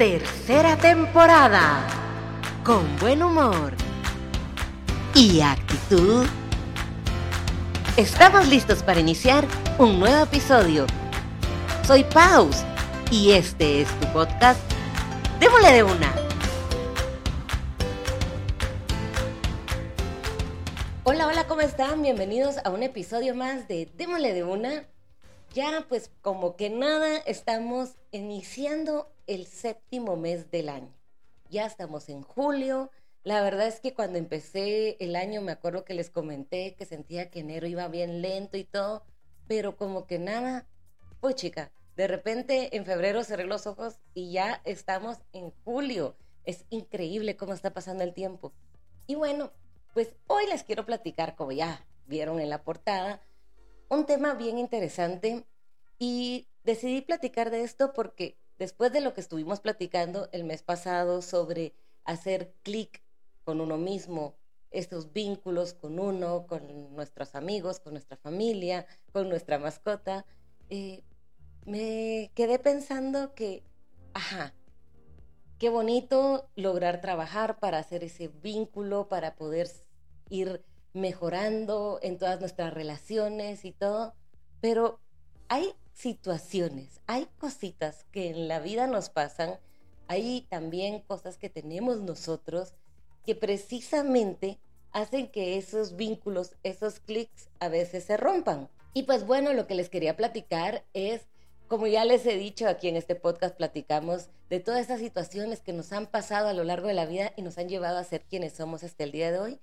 Tercera 0.00 0.78
temporada. 0.78 1.86
Con 2.64 2.96
buen 3.00 3.22
humor 3.22 3.74
y 5.14 5.42
actitud. 5.42 6.24
Estamos 7.98 8.48
listos 8.48 8.82
para 8.82 8.98
iniciar 8.98 9.46
un 9.76 10.00
nuevo 10.00 10.22
episodio. 10.24 10.86
Soy 11.86 12.04
Paus 12.04 12.64
y 13.10 13.32
este 13.32 13.82
es 13.82 13.88
tu 14.00 14.06
podcast. 14.14 14.58
Démosle 15.38 15.70
de 15.70 15.82
una. 15.82 16.14
Hola, 21.04 21.26
hola, 21.26 21.46
¿cómo 21.46 21.60
están? 21.60 22.00
Bienvenidos 22.00 22.56
a 22.64 22.70
un 22.70 22.82
episodio 22.82 23.34
más 23.34 23.68
de 23.68 23.86
Démosle 23.98 24.32
de 24.32 24.44
una. 24.44 24.84
Ya 25.52 25.84
pues 25.88 26.12
como 26.22 26.54
que 26.54 26.70
nada, 26.70 27.18
estamos 27.26 27.96
iniciando 28.12 29.12
el 29.26 29.46
séptimo 29.46 30.16
mes 30.16 30.48
del 30.52 30.68
año. 30.68 30.94
Ya 31.48 31.66
estamos 31.66 32.08
en 32.08 32.22
julio. 32.22 32.92
La 33.24 33.42
verdad 33.42 33.66
es 33.66 33.80
que 33.80 33.92
cuando 33.92 34.16
empecé 34.18 34.96
el 35.00 35.16
año 35.16 35.42
me 35.42 35.50
acuerdo 35.50 35.84
que 35.84 35.94
les 35.94 36.08
comenté 36.08 36.76
que 36.76 36.86
sentía 36.86 37.30
que 37.30 37.40
enero 37.40 37.66
iba 37.66 37.88
bien 37.88 38.22
lento 38.22 38.56
y 38.56 38.64
todo, 38.64 39.04
pero 39.48 39.76
como 39.76 40.06
que 40.06 40.20
nada, 40.20 40.68
pues 41.20 41.34
chica, 41.34 41.72
de 41.96 42.06
repente 42.06 42.76
en 42.76 42.84
febrero 42.84 43.24
cerré 43.24 43.44
los 43.44 43.66
ojos 43.66 43.98
y 44.14 44.30
ya 44.30 44.62
estamos 44.64 45.18
en 45.32 45.50
julio. 45.64 46.16
Es 46.44 46.64
increíble 46.70 47.36
cómo 47.36 47.54
está 47.54 47.72
pasando 47.72 48.04
el 48.04 48.14
tiempo. 48.14 48.52
Y 49.08 49.16
bueno, 49.16 49.50
pues 49.94 50.14
hoy 50.28 50.46
les 50.46 50.62
quiero 50.62 50.86
platicar, 50.86 51.34
como 51.34 51.50
ya 51.50 51.84
vieron 52.06 52.38
en 52.38 52.50
la 52.50 52.62
portada, 52.62 53.20
un 53.90 54.06
tema 54.06 54.34
bien 54.34 54.56
interesante 54.56 55.44
y 55.98 56.48
decidí 56.64 57.02
platicar 57.02 57.50
de 57.50 57.62
esto 57.62 57.92
porque 57.92 58.38
después 58.58 58.92
de 58.92 59.00
lo 59.00 59.12
que 59.14 59.20
estuvimos 59.20 59.60
platicando 59.60 60.28
el 60.32 60.44
mes 60.44 60.62
pasado 60.62 61.22
sobre 61.22 61.74
hacer 62.04 62.54
clic 62.62 63.02
con 63.44 63.60
uno 63.60 63.76
mismo, 63.76 64.36
estos 64.70 65.12
vínculos 65.12 65.74
con 65.74 65.98
uno, 65.98 66.46
con 66.46 66.94
nuestros 66.94 67.34
amigos, 67.34 67.80
con 67.80 67.92
nuestra 67.92 68.16
familia, 68.16 68.86
con 69.12 69.28
nuestra 69.28 69.58
mascota, 69.58 70.24
eh, 70.68 71.02
me 71.66 72.30
quedé 72.34 72.60
pensando 72.60 73.34
que, 73.34 73.64
ajá, 74.14 74.54
qué 75.58 75.68
bonito 75.68 76.48
lograr 76.54 77.00
trabajar 77.00 77.58
para 77.58 77.78
hacer 77.78 78.04
ese 78.04 78.28
vínculo, 78.28 79.08
para 79.08 79.34
poder 79.34 79.68
ir 80.28 80.64
mejorando 80.92 81.98
en 82.02 82.18
todas 82.18 82.40
nuestras 82.40 82.74
relaciones 82.74 83.64
y 83.64 83.72
todo, 83.72 84.14
pero 84.60 85.00
hay 85.48 85.74
situaciones, 85.92 87.00
hay 87.06 87.26
cositas 87.38 88.04
que 88.12 88.30
en 88.30 88.48
la 88.48 88.60
vida 88.60 88.86
nos 88.86 89.10
pasan, 89.10 89.58
hay 90.08 90.46
también 90.48 91.00
cosas 91.00 91.36
que 91.38 91.50
tenemos 91.50 92.00
nosotros 92.00 92.74
que 93.24 93.34
precisamente 93.34 94.58
hacen 94.92 95.30
que 95.30 95.56
esos 95.56 95.96
vínculos, 95.96 96.56
esos 96.62 97.00
clics 97.00 97.48
a 97.60 97.68
veces 97.68 98.04
se 98.04 98.16
rompan. 98.16 98.68
Y 98.92 99.04
pues 99.04 99.24
bueno, 99.24 99.52
lo 99.52 99.66
que 99.66 99.74
les 99.74 99.88
quería 99.88 100.16
platicar 100.16 100.84
es, 100.94 101.22
como 101.68 101.86
ya 101.86 102.04
les 102.04 102.26
he 102.26 102.36
dicho 102.36 102.66
aquí 102.66 102.88
en 102.88 102.96
este 102.96 103.14
podcast, 103.14 103.56
platicamos 103.56 104.28
de 104.48 104.58
todas 104.58 104.80
esas 104.80 104.98
situaciones 104.98 105.60
que 105.60 105.72
nos 105.72 105.92
han 105.92 106.06
pasado 106.06 106.48
a 106.48 106.54
lo 106.54 106.64
largo 106.64 106.88
de 106.88 106.94
la 106.94 107.06
vida 107.06 107.32
y 107.36 107.42
nos 107.42 107.58
han 107.58 107.68
llevado 107.68 107.98
a 107.98 108.04
ser 108.04 108.22
quienes 108.22 108.54
somos 108.54 108.82
hasta 108.82 109.04
el 109.04 109.12
día 109.12 109.30
de 109.30 109.38
hoy 109.38 109.60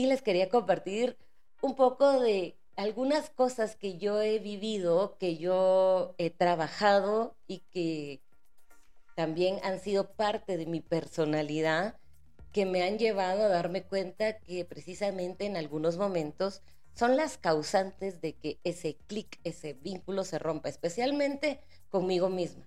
y 0.00 0.06
les 0.06 0.22
quería 0.22 0.48
compartir 0.48 1.18
un 1.60 1.74
poco 1.74 2.20
de 2.20 2.56
algunas 2.74 3.28
cosas 3.28 3.76
que 3.76 3.98
yo 3.98 4.22
he 4.22 4.38
vivido, 4.38 5.18
que 5.18 5.36
yo 5.36 6.14
he 6.16 6.30
trabajado 6.30 7.36
y 7.46 7.58
que 7.70 8.22
también 9.14 9.58
han 9.62 9.78
sido 9.78 10.12
parte 10.12 10.56
de 10.56 10.64
mi 10.64 10.80
personalidad, 10.80 11.98
que 12.50 12.64
me 12.64 12.82
han 12.82 12.98
llevado 12.98 13.44
a 13.44 13.48
darme 13.48 13.82
cuenta 13.82 14.38
que 14.38 14.64
precisamente 14.64 15.44
en 15.44 15.58
algunos 15.58 15.98
momentos 15.98 16.62
son 16.94 17.18
las 17.18 17.36
causantes 17.36 18.22
de 18.22 18.32
que 18.32 18.58
ese 18.64 18.96
clic, 19.06 19.38
ese 19.44 19.74
vínculo 19.74 20.24
se 20.24 20.38
rompa, 20.38 20.70
especialmente 20.70 21.60
conmigo 21.90 22.30
misma. 22.30 22.66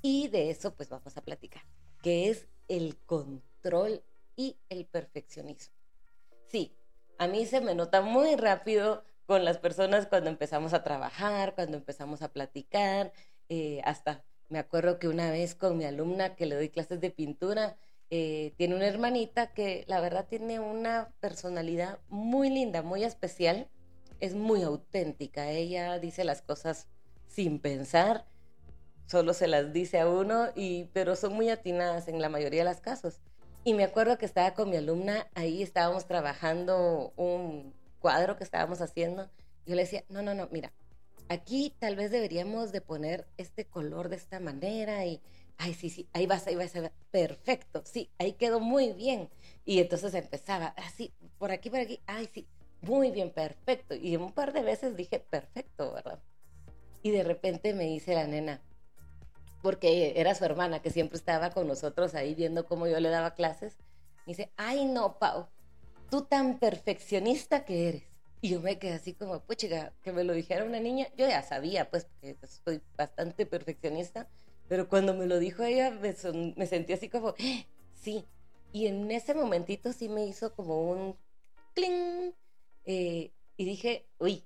Y 0.00 0.28
de 0.28 0.48
eso 0.48 0.74
pues 0.74 0.88
vamos 0.88 1.14
a 1.18 1.20
platicar, 1.20 1.62
que 2.02 2.30
es 2.30 2.46
el 2.68 2.96
control 3.04 4.02
y 4.34 4.56
el 4.70 4.86
perfeccionismo. 4.86 5.73
Sí, 6.54 6.72
a 7.18 7.26
mí 7.26 7.46
se 7.46 7.60
me 7.60 7.74
nota 7.74 8.00
muy 8.00 8.36
rápido 8.36 9.02
con 9.26 9.44
las 9.44 9.58
personas 9.58 10.06
cuando 10.06 10.30
empezamos 10.30 10.72
a 10.72 10.84
trabajar, 10.84 11.56
cuando 11.56 11.76
empezamos 11.76 12.22
a 12.22 12.32
platicar, 12.32 13.12
eh, 13.48 13.80
hasta 13.82 14.24
me 14.48 14.60
acuerdo 14.60 15.00
que 15.00 15.08
una 15.08 15.32
vez 15.32 15.56
con 15.56 15.76
mi 15.76 15.84
alumna 15.84 16.36
que 16.36 16.46
le 16.46 16.54
doy 16.54 16.68
clases 16.68 17.00
de 17.00 17.10
pintura, 17.10 17.76
eh, 18.10 18.54
tiene 18.56 18.76
una 18.76 18.86
hermanita 18.86 19.52
que 19.52 19.84
la 19.88 20.00
verdad 20.00 20.28
tiene 20.28 20.60
una 20.60 21.12
personalidad 21.18 21.98
muy 22.08 22.50
linda, 22.50 22.82
muy 22.82 23.02
especial, 23.02 23.68
es 24.20 24.36
muy 24.36 24.62
auténtica, 24.62 25.50
ella 25.50 25.98
dice 25.98 26.22
las 26.22 26.40
cosas 26.40 26.86
sin 27.26 27.58
pensar, 27.58 28.28
solo 29.08 29.34
se 29.34 29.48
las 29.48 29.72
dice 29.72 29.98
a 29.98 30.08
uno, 30.08 30.50
y, 30.54 30.84
pero 30.92 31.16
son 31.16 31.32
muy 31.32 31.50
atinadas 31.50 32.06
en 32.06 32.22
la 32.22 32.28
mayoría 32.28 32.62
de 32.62 32.70
los 32.70 32.80
casos. 32.80 33.18
Y 33.66 33.72
me 33.72 33.84
acuerdo 33.84 34.18
que 34.18 34.26
estaba 34.26 34.52
con 34.52 34.68
mi 34.68 34.76
alumna, 34.76 35.26
ahí 35.34 35.62
estábamos 35.62 36.06
trabajando 36.06 37.14
un 37.16 37.72
cuadro 37.98 38.36
que 38.36 38.44
estábamos 38.44 38.82
haciendo. 38.82 39.30
Yo 39.64 39.74
le 39.74 39.82
decía, 39.82 40.04
no, 40.10 40.20
no, 40.20 40.34
no, 40.34 40.50
mira, 40.52 40.74
aquí 41.30 41.74
tal 41.78 41.96
vez 41.96 42.10
deberíamos 42.10 42.72
de 42.72 42.82
poner 42.82 43.26
este 43.38 43.64
color 43.64 44.10
de 44.10 44.16
esta 44.16 44.38
manera 44.38 45.06
y, 45.06 45.22
ay, 45.56 45.72
sí, 45.72 45.88
sí, 45.88 46.06
ahí 46.12 46.26
vas, 46.26 46.46
ahí 46.46 46.56
vas, 46.56 46.74
ahí 46.74 46.82
vas. 46.82 46.92
perfecto, 47.10 47.82
sí, 47.86 48.10
ahí 48.18 48.34
quedó 48.34 48.60
muy 48.60 48.92
bien. 48.92 49.30
Y 49.64 49.80
entonces 49.80 50.12
empezaba, 50.12 50.66
así, 50.76 51.14
por 51.38 51.50
aquí, 51.50 51.70
por 51.70 51.80
aquí, 51.80 52.00
ay, 52.04 52.28
sí, 52.34 52.46
muy 52.82 53.12
bien, 53.12 53.30
perfecto. 53.30 53.94
Y 53.94 54.14
un 54.16 54.32
par 54.32 54.52
de 54.52 54.60
veces 54.60 54.94
dije, 54.94 55.20
perfecto, 55.20 55.90
¿verdad? 55.94 56.22
Y 57.02 57.12
de 57.12 57.22
repente 57.22 57.72
me 57.72 57.84
dice 57.84 58.14
la 58.14 58.26
nena, 58.26 58.60
porque 59.64 60.12
era 60.16 60.34
su 60.34 60.44
hermana 60.44 60.82
que 60.82 60.90
siempre 60.90 61.16
estaba 61.16 61.48
con 61.48 61.66
nosotros 61.66 62.14
ahí 62.14 62.34
viendo 62.34 62.66
cómo 62.66 62.86
yo 62.86 63.00
le 63.00 63.08
daba 63.08 63.34
clases. 63.34 63.78
Me 64.26 64.34
dice, 64.34 64.52
ay 64.58 64.84
no, 64.84 65.18
Pau, 65.18 65.48
tú 66.10 66.26
tan 66.26 66.58
perfeccionista 66.58 67.64
que 67.64 67.88
eres. 67.88 68.02
Y 68.42 68.50
yo 68.50 68.60
me 68.60 68.78
quedé 68.78 68.92
así 68.92 69.14
como, 69.14 69.40
pues 69.40 69.56
chica, 69.56 69.94
que 70.02 70.12
me 70.12 70.22
lo 70.22 70.34
dijera 70.34 70.66
una 70.66 70.80
niña, 70.80 71.06
yo 71.16 71.26
ya 71.26 71.42
sabía, 71.42 71.88
pues, 71.88 72.08
que 72.20 72.36
soy 72.46 72.82
bastante 72.94 73.46
perfeccionista, 73.46 74.28
pero 74.68 74.86
cuando 74.86 75.14
me 75.14 75.24
lo 75.24 75.38
dijo 75.38 75.62
ella, 75.62 75.90
me, 75.92 76.14
me 76.56 76.66
sentí 76.66 76.92
así 76.92 77.08
como, 77.08 77.28
¡Ah! 77.30 77.64
sí. 77.94 78.26
Y 78.70 78.86
en 78.88 79.10
ese 79.10 79.32
momentito 79.32 79.94
sí 79.94 80.10
me 80.10 80.26
hizo 80.26 80.54
como 80.54 80.90
un 80.90 81.16
cling. 81.74 82.34
Eh, 82.84 83.32
y 83.56 83.64
dije, 83.64 84.10
uy, 84.18 84.44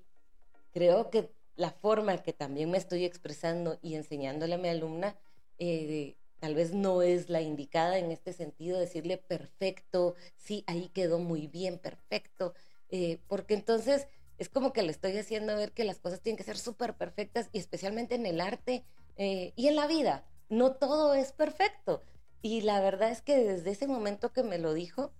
creo 0.72 1.10
que 1.10 1.28
la 1.58 1.72
forma 1.72 2.22
que 2.22 2.32
también 2.32 2.70
me 2.70 2.78
estoy 2.78 3.04
expresando 3.04 3.78
y 3.82 3.96
enseñándole 3.96 4.54
a 4.54 4.58
mi 4.58 4.68
alumna, 4.68 5.16
eh, 5.58 6.16
tal 6.38 6.54
vez 6.54 6.72
no 6.72 7.02
es 7.02 7.28
la 7.28 7.40
indicada 7.40 7.98
en 7.98 8.12
este 8.12 8.32
sentido, 8.32 8.78
decirle 8.78 9.18
perfecto, 9.18 10.14
sí, 10.36 10.62
ahí 10.68 10.88
quedó 10.94 11.18
muy 11.18 11.48
bien, 11.48 11.78
perfecto, 11.78 12.54
eh, 12.90 13.18
porque 13.26 13.54
entonces 13.54 14.06
es 14.38 14.48
como 14.48 14.72
que 14.72 14.84
le 14.84 14.92
estoy 14.92 15.16
haciendo 15.16 15.56
ver 15.56 15.72
que 15.72 15.82
las 15.82 15.98
cosas 15.98 16.20
tienen 16.20 16.36
que 16.36 16.44
ser 16.44 16.58
súper 16.58 16.94
perfectas 16.94 17.48
y 17.52 17.58
especialmente 17.58 18.14
en 18.14 18.26
el 18.26 18.40
arte 18.40 18.84
eh, 19.16 19.52
y 19.56 19.66
en 19.66 19.74
la 19.74 19.88
vida, 19.88 20.24
no 20.48 20.76
todo 20.76 21.14
es 21.14 21.32
perfecto. 21.32 22.02
Y 22.40 22.60
la 22.60 22.80
verdad 22.80 23.10
es 23.10 23.20
que 23.20 23.36
desde 23.36 23.72
ese 23.72 23.88
momento 23.88 24.32
que 24.32 24.44
me 24.44 24.58
lo 24.58 24.74
dijo, 24.74 25.10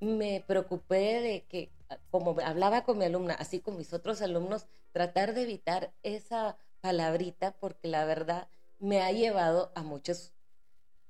me 0.00 0.44
preocupé 0.46 1.20
de 1.20 1.44
que 1.48 1.70
como 2.10 2.36
hablaba 2.40 2.84
con 2.84 2.98
mi 2.98 3.04
alumna, 3.04 3.34
así 3.34 3.60
con 3.60 3.76
mis 3.76 3.92
otros 3.92 4.22
alumnos, 4.22 4.66
tratar 4.92 5.34
de 5.34 5.42
evitar 5.42 5.92
esa 6.02 6.56
palabrita 6.80 7.52
porque 7.52 7.88
la 7.88 8.04
verdad 8.04 8.48
me 8.78 9.00
ha 9.02 9.12
llevado 9.12 9.72
a 9.74 9.82
muchos, 9.82 10.32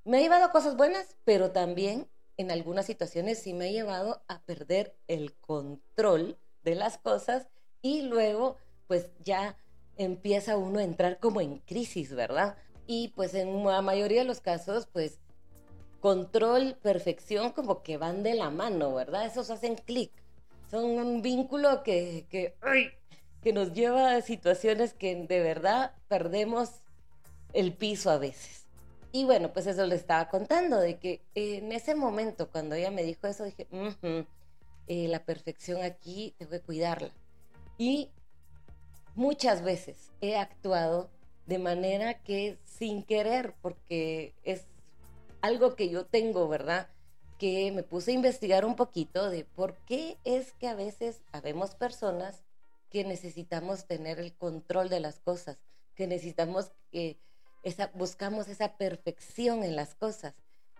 me 0.04 0.18
ha 0.18 0.20
llevado 0.20 0.44
a 0.44 0.52
cosas 0.52 0.76
buenas, 0.76 1.16
pero 1.24 1.50
también 1.50 2.08
en 2.36 2.50
algunas 2.50 2.86
situaciones 2.86 3.38
sí 3.38 3.54
me 3.54 3.68
ha 3.68 3.72
llevado 3.72 4.22
a 4.28 4.42
perder 4.42 4.96
el 5.08 5.34
control 5.34 6.38
de 6.62 6.74
las 6.74 6.98
cosas 6.98 7.48
y 7.80 8.02
luego 8.02 8.56
pues 8.86 9.10
ya 9.20 9.56
empieza 9.96 10.56
uno 10.56 10.78
a 10.78 10.84
entrar 10.84 11.18
como 11.20 11.40
en 11.40 11.58
crisis, 11.58 12.14
¿verdad? 12.14 12.56
Y 12.86 13.08
pues 13.08 13.34
en 13.34 13.64
la 13.64 13.82
mayoría 13.82 14.20
de 14.20 14.26
los 14.26 14.40
casos 14.40 14.86
pues 14.92 15.20
control, 16.04 16.76
perfección 16.82 17.52
como 17.52 17.82
que 17.82 17.96
van 17.96 18.22
de 18.22 18.34
la 18.34 18.50
mano, 18.50 18.92
¿verdad? 18.92 19.24
Esos 19.24 19.48
hacen 19.48 19.74
clic 19.74 20.12
son 20.70 20.84
un 20.84 21.22
vínculo 21.22 21.82
que, 21.82 22.26
que, 22.28 22.54
que 23.42 23.52
nos 23.54 23.72
lleva 23.72 24.14
a 24.14 24.20
situaciones 24.20 24.92
que 24.92 25.16
de 25.16 25.40
verdad 25.40 25.94
perdemos 26.08 26.72
el 27.54 27.72
piso 27.72 28.10
a 28.10 28.18
veces. 28.18 28.66
Y 29.12 29.24
bueno, 29.24 29.54
pues 29.54 29.66
eso 29.66 29.86
le 29.86 29.94
estaba 29.94 30.28
contando, 30.28 30.78
de 30.78 30.98
que 30.98 31.22
en 31.34 31.72
ese 31.72 31.94
momento, 31.94 32.50
cuando 32.50 32.74
ella 32.74 32.90
me 32.90 33.02
dijo 33.02 33.26
eso, 33.26 33.44
dije, 33.44 33.66
eh, 34.86 35.08
la 35.08 35.24
perfección 35.24 35.82
aquí 35.82 36.34
tengo 36.36 36.50
que 36.50 36.60
cuidarla. 36.60 37.12
Y 37.78 38.10
muchas 39.14 39.62
veces 39.62 40.12
he 40.20 40.36
actuado 40.36 41.08
de 41.46 41.58
manera 41.58 42.20
que 42.20 42.58
sin 42.66 43.04
querer, 43.04 43.54
porque 43.62 44.34
es 44.42 44.66
algo 45.44 45.76
que 45.76 45.90
yo 45.90 46.06
tengo, 46.06 46.48
¿verdad? 46.48 46.88
Que 47.38 47.70
me 47.70 47.82
puse 47.82 48.12
a 48.12 48.14
investigar 48.14 48.64
un 48.64 48.76
poquito 48.76 49.28
de 49.28 49.44
por 49.44 49.76
qué 49.84 50.16
es 50.24 50.52
que 50.54 50.68
a 50.68 50.74
veces 50.74 51.20
habemos 51.32 51.74
personas 51.74 52.44
que 52.88 53.04
necesitamos 53.04 53.84
tener 53.86 54.18
el 54.18 54.32
control 54.32 54.88
de 54.88 55.00
las 55.00 55.20
cosas, 55.20 55.58
que 55.96 56.06
necesitamos 56.06 56.72
que 56.90 57.18
esa, 57.62 57.90
buscamos 57.92 58.48
esa 58.48 58.78
perfección 58.78 59.64
en 59.64 59.76
las 59.76 59.94
cosas. 59.94 60.34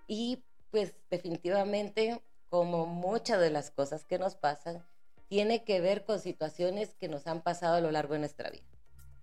Y 0.07 0.43
pues 0.71 0.95
definitivamente, 1.11 2.23
como 2.49 2.87
muchas 2.87 3.41
de 3.41 3.51
las 3.51 3.71
cosas 3.71 4.07
que 4.07 4.19
nos 4.19 4.35
pasan, 4.35 4.83
tiene 5.29 5.63
que 5.65 5.83
ver 5.83 6.07
con 6.07 6.21
situaciones 6.21 6.95
que 6.95 7.09
nos 7.09 7.27
han 7.27 7.43
pasado 7.43 7.75
a 7.75 7.81
lo 7.83 7.91
largo 7.91 8.15
de 8.15 8.21
nuestra 8.21 8.49
vida. 8.49 8.65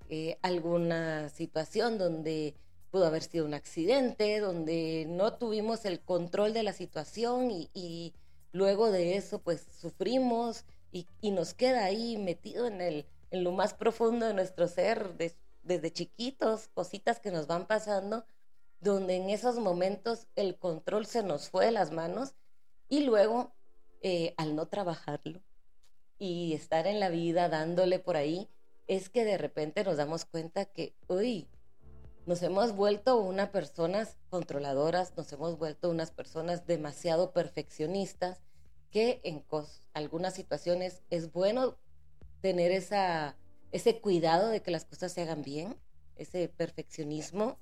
Eh, 0.08 0.38
alguna 0.44 1.30
situación 1.30 1.98
donde 1.98 2.54
pudo 2.92 3.06
haber 3.06 3.24
sido 3.24 3.46
un 3.46 3.54
accidente, 3.54 4.40
donde 4.40 5.06
no 5.08 5.34
tuvimos 5.34 5.86
el 5.86 6.02
control 6.02 6.54
de 6.54 6.64
la 6.64 6.74
situación 6.74 7.50
y, 7.52 8.14
luego 8.54 8.92
de 8.92 9.16
eso 9.16 9.40
pues 9.40 9.66
sufrimos 9.80 10.66
y, 10.92 11.08
nos 11.32 11.54
queda 11.54 11.86
ahí 11.86 12.18
metido 12.18 12.68
en, 12.68 12.82
el, 12.82 13.06
en 13.32 13.44
lo 13.46 13.54
más 13.54 13.74
profundo 13.74 14.28
de 14.28 14.34
nuestro 14.34 14.68
ser 14.68 15.16
desde 15.64 15.94
chiquitos, 15.94 16.68
cositas 16.74 17.20
que 17.22 17.32
nos 17.32 17.48
van 17.48 17.66
pasando, 17.66 18.26
donde 18.82 19.16
en 19.16 19.30
esos 19.30 19.58
momentos 19.58 20.28
el 20.36 20.58
control 20.58 21.06
se 21.06 21.24
nos 21.24 21.50
fue 21.50 21.66
de 21.66 21.72
las 21.72 21.92
manos 21.92 22.34
y 22.90 23.06
luego 23.06 23.54
eh, 24.02 24.34
al 24.36 24.56
no 24.56 24.68
trabajarlo 24.68 25.42
y 26.20 26.54
estar 26.54 26.88
en 26.88 27.00
la 27.00 27.10
vida 27.10 27.48
dándole 27.48 28.00
por 28.00 28.18
ahí, 28.18 28.50
es 28.88 29.10
que 29.10 29.24
de 29.24 29.38
repente 29.38 29.84
nos 29.84 29.98
damos 29.98 30.26
cuenta 30.26 30.66
que, 30.66 30.94
uy, 31.08 31.48
nos 32.32 32.44
hemos 32.44 32.74
vuelto 32.74 33.18
unas 33.18 33.50
personas 33.50 34.16
controladoras, 34.30 35.12
nos 35.18 35.34
hemos 35.34 35.60
vuelto 35.60 35.90
unas 35.90 36.12
personas 36.12 36.66
demasiado 36.66 37.34
perfeccionistas, 37.34 38.40
que 38.90 39.20
en 39.26 39.44
algunas 39.94 40.34
situaciones 40.34 41.02
es 41.10 41.34
bueno 41.34 41.76
tener 42.40 42.72
esa, 42.72 43.36
ese 43.74 44.00
cuidado 44.00 44.48
de 44.48 44.62
que 44.62 44.72
las 44.72 44.86
cosas 44.86 45.12
se 45.12 45.24
hagan 45.24 45.42
bien, 45.42 45.76
ese 46.16 46.48
perfeccionismo, 46.48 47.58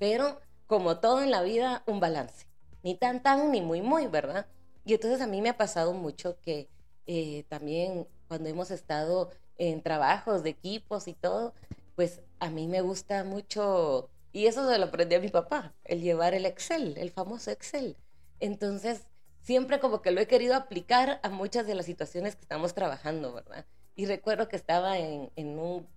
pero 0.00 0.40
como 0.66 0.98
todo 0.98 1.22
en 1.22 1.30
la 1.30 1.42
vida, 1.42 1.84
un 1.86 2.00
balance, 2.00 2.48
ni 2.82 2.96
tan 2.96 3.22
tan 3.22 3.52
ni 3.52 3.60
muy 3.60 3.82
muy, 3.82 4.08
¿verdad? 4.08 4.48
Y 4.84 4.94
entonces 4.94 5.20
a 5.20 5.28
mí 5.28 5.40
me 5.40 5.50
ha 5.50 5.56
pasado 5.56 5.92
mucho 5.92 6.40
que 6.40 6.68
eh, 7.06 7.44
también 7.48 8.08
cuando 8.26 8.48
hemos 8.48 8.72
estado 8.72 9.30
en 9.58 9.80
trabajos 9.80 10.42
de 10.42 10.50
equipos 10.50 11.06
y 11.06 11.14
todo, 11.14 11.54
pues 11.98 12.20
a 12.38 12.48
mí 12.48 12.68
me 12.68 12.80
gusta 12.80 13.24
mucho, 13.24 14.08
y 14.30 14.46
eso 14.46 14.70
se 14.70 14.78
lo 14.78 14.84
aprendí 14.84 15.16
a 15.16 15.20
mi 15.20 15.30
papá, 15.30 15.74
el 15.82 16.00
llevar 16.00 16.32
el 16.32 16.46
Excel, 16.46 16.96
el 16.96 17.10
famoso 17.10 17.50
Excel. 17.50 17.96
Entonces, 18.38 19.08
siempre 19.42 19.80
como 19.80 20.00
que 20.00 20.12
lo 20.12 20.20
he 20.20 20.28
querido 20.28 20.54
aplicar 20.54 21.18
a 21.24 21.28
muchas 21.28 21.66
de 21.66 21.74
las 21.74 21.86
situaciones 21.86 22.36
que 22.36 22.42
estamos 22.42 22.72
trabajando, 22.72 23.32
¿verdad? 23.32 23.66
Y 23.96 24.06
recuerdo 24.06 24.46
que 24.46 24.54
estaba 24.54 24.96
en, 24.96 25.32
un 25.36 25.88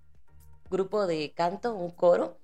grupo 0.72 1.06
de 1.06 1.34
canto, 1.34 1.76
un 1.76 1.92
coro, 1.92 2.40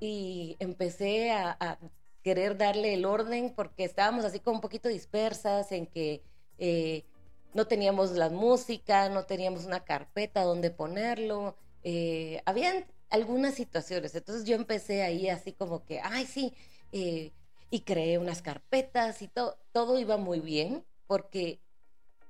y 0.00 0.56
empecé 0.58 1.32
a, 1.32 1.78
querer 2.22 2.56
darle 2.56 2.94
el 2.94 3.04
orden 3.04 3.52
porque 3.54 3.84
estábamos 3.84 4.24
así 4.24 4.40
como 4.40 4.56
un 4.56 4.62
poquito 4.62 4.88
dispersas 4.88 5.70
en 5.70 5.86
que 5.86 6.22
eh, 6.56 7.04
no 7.52 7.66
teníamos 7.66 8.12
la 8.12 8.30
música, 8.30 9.10
no 9.10 9.26
teníamos 9.26 9.66
una 9.66 9.84
carpeta 9.84 10.44
donde 10.44 10.70
ponerlo. 10.70 11.58
Eh, 11.88 12.42
habían 12.46 12.84
algunas 13.10 13.54
situaciones. 13.54 14.12
Entonces 14.16 14.44
yo 14.44 14.56
empecé 14.56 15.02
ahí 15.02 15.28
así 15.28 15.52
como 15.52 15.84
que, 15.84 16.00
ay, 16.00 16.26
sí, 16.26 16.52
eh, 16.90 17.30
y 17.70 17.82
creé 17.82 18.18
unas 18.18 18.42
carpetas 18.42 19.22
y 19.22 19.28
todo, 19.28 19.56
todo 19.70 19.96
iba 20.00 20.16
muy 20.16 20.40
bien, 20.40 20.84
porque 21.06 21.60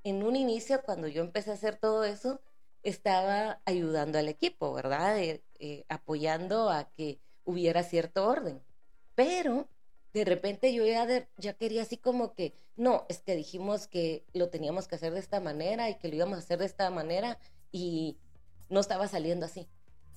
en 0.03 0.21
un 0.21 0.35
inicio, 0.35 0.83
cuando 0.83 1.07
yo 1.07 1.23
empecé 1.23 1.49
a 1.49 1.55
hacer 1.55 1.75
todo 1.77 2.03
eso, 2.03 2.39
estaba 2.83 3.59
ayudando 3.65 4.19
al 4.19 4.29
equipo, 4.29 4.73
¿verdad? 4.73 5.17
Eh, 5.17 5.85
apoyando 5.89 6.69
a 6.69 6.91
que 6.91 7.19
hubiera 7.43 7.81
cierto 7.81 8.27
orden. 8.27 8.61
Pero 9.15 9.67
de 10.13 10.23
repente 10.23 10.71
yo 10.71 10.85
ya, 10.85 11.27
ya 11.37 11.53
quería 11.53 11.81
así 11.81 11.97
como 11.97 12.35
que, 12.35 12.53
no, 12.75 13.07
es 13.09 13.21
que 13.23 13.35
dijimos 13.35 13.87
que 13.87 14.23
lo 14.33 14.49
teníamos 14.49 14.87
que 14.87 14.97
hacer 14.97 15.13
de 15.13 15.19
esta 15.19 15.39
manera 15.39 15.89
y 15.89 15.95
que 15.95 16.09
lo 16.09 16.15
íbamos 16.15 16.35
a 16.35 16.41
hacer 16.41 16.59
de 16.59 16.67
esta 16.67 16.91
manera 16.91 17.39
y 17.71 18.17
no 18.69 18.79
estaba 18.79 19.07
saliendo 19.07 19.45
así. 19.45 19.67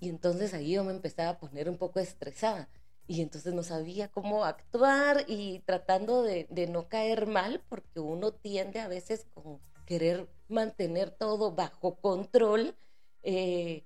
Y 0.01 0.09
entonces 0.09 0.55
ahí 0.55 0.73
yo 0.73 0.85
me 0.85 0.93
empezaba 0.93 1.31
a 1.31 1.39
poner 1.39 1.69
un 1.69 1.77
poco 1.77 2.01
estresada 2.01 2.69
y 3.11 3.23
entonces 3.23 3.53
no 3.55 3.65
sabía 3.65 4.07
cómo 4.07 4.45
actuar 4.45 5.25
y 5.27 5.59
tratando 5.67 6.23
de, 6.23 6.47
no 6.71 6.89
caer 6.89 7.27
mal 7.27 7.61
porque 7.69 7.99
uno 7.99 8.33
tiende 8.33 8.79
a 8.79 8.87
veces 8.87 9.27
con 9.35 9.59
querer 9.85 10.29
mantener 10.47 11.11
todo 11.11 11.53
bajo 11.53 11.97
control, 11.97 12.77
eh, 13.25 13.85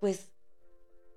pues 0.00 0.32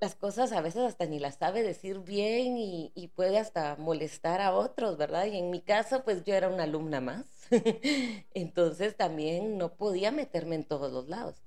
las 0.01 0.16
cosas 0.16 0.51
a 0.51 0.59
veces 0.59 0.81
hasta 0.81 1.06
ni 1.06 1.18
las 1.18 1.36
sabe 1.36 1.63
decir 1.63 2.00
bien 2.00 2.57
y, 2.57 2.92
puede 3.16 3.38
hasta 3.38 3.77
molestar 3.77 4.42
a 4.42 4.54
otros, 4.54 4.98
¿verdad? 4.98 5.25
Y 5.27 5.38
en 5.38 5.50
mi 5.50 5.62
caso, 5.62 6.04
pues 6.04 6.25
yo 6.25 6.36
era 6.36 6.50
una 6.50 6.63
alumna 6.63 7.00
más, 7.00 7.25
entonces 8.33 8.98
también 8.98 9.57
no 9.57 9.75
podía 9.75 10.12
meterme 10.12 10.56
en 10.56 10.66
todos 10.66 10.92
los 10.92 11.07
lados. 11.07 11.43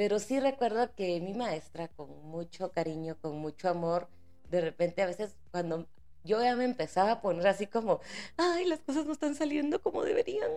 Pero 0.00 0.18
sí 0.18 0.40
recuerdo 0.40 0.94
que 0.94 1.20
mi 1.20 1.34
maestra, 1.34 1.88
con 1.88 2.08
mucho 2.22 2.72
cariño, 2.72 3.18
con 3.20 3.36
mucho 3.36 3.68
amor, 3.68 4.08
de 4.48 4.62
repente 4.62 5.02
a 5.02 5.06
veces 5.06 5.36
cuando 5.50 5.86
yo 6.24 6.42
ya 6.42 6.56
me 6.56 6.64
empezaba 6.64 7.10
a 7.12 7.20
poner 7.20 7.46
así 7.46 7.66
como, 7.66 8.00
ay, 8.38 8.64
las 8.64 8.80
cosas 8.80 9.04
no 9.04 9.12
están 9.12 9.34
saliendo 9.34 9.82
como 9.82 10.02
deberían. 10.02 10.50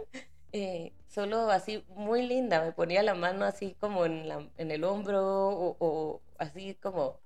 Eh, 0.54 0.94
solo 1.10 1.51
así 1.51 1.84
muy 1.90 2.25
linda, 2.25 2.63
me 2.63 2.72
ponía 2.72 3.04
la 3.04 3.16
mano 3.16 3.44
así 3.44 3.75
como 3.81 4.06
en, 4.06 4.50
en 4.56 4.72
el 4.72 4.86
hombro 4.86 5.50
o, 5.50 5.75
o 5.78 6.22
así 6.38 6.75
como 6.75 7.19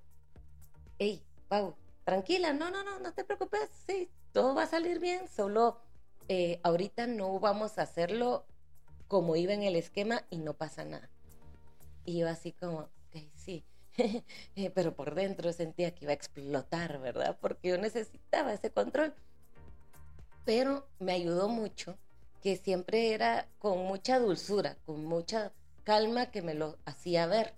hey, 0.98 1.22
Pau, 1.46 1.76
tranquila, 2.02 2.52
no, 2.52 2.68
no, 2.72 2.82
no, 2.82 2.98
no 2.98 3.12
te 3.14 3.22
preocupes, 3.22 3.70
sí, 3.86 4.10
todo 4.32 4.56
va 4.56 4.64
a 4.64 4.66
salir 4.66 4.98
bien, 4.98 5.28
solo 5.28 5.78
eh, 6.26 6.58
ahorita 6.64 7.06
no 7.06 7.38
vamos 7.38 7.78
a 7.78 7.82
hacerlo 7.82 8.44
como 9.06 9.36
iba 9.36 9.52
en 9.52 9.62
el 9.62 9.76
esquema 9.76 10.24
y 10.30 10.38
no 10.38 10.54
pasa 10.54 10.84
nada. 10.84 11.08
Y 12.08 12.22
así 12.22 12.52
como, 12.52 12.78
ok, 12.78 13.22
sí, 13.34 13.62
eh, 14.56 14.70
pero 14.74 14.96
por 14.96 15.14
dentro 15.14 15.52
sentía 15.52 15.94
que 15.94 16.06
iba 16.06 16.12
a 16.12 16.14
explotar, 16.14 16.98
¿verdad? 17.00 17.36
Porque 17.38 17.68
yo 17.68 17.76
necesitaba 17.76 18.54
ese 18.54 18.70
control. 18.70 19.14
Pero 20.46 20.88
me 20.98 21.12
ayudó 21.12 21.50
mucho 21.50 21.98
que 22.42 22.56
siempre 22.56 23.12
era 23.12 23.46
con 23.58 23.80
mucha 23.80 24.18
dulzura, 24.18 24.78
con 24.86 25.04
mucha 25.04 25.52
calma 25.84 26.30
que 26.30 26.40
me 26.40 26.54
lo 26.54 26.78
hacía 26.86 27.26
ver. 27.26 27.52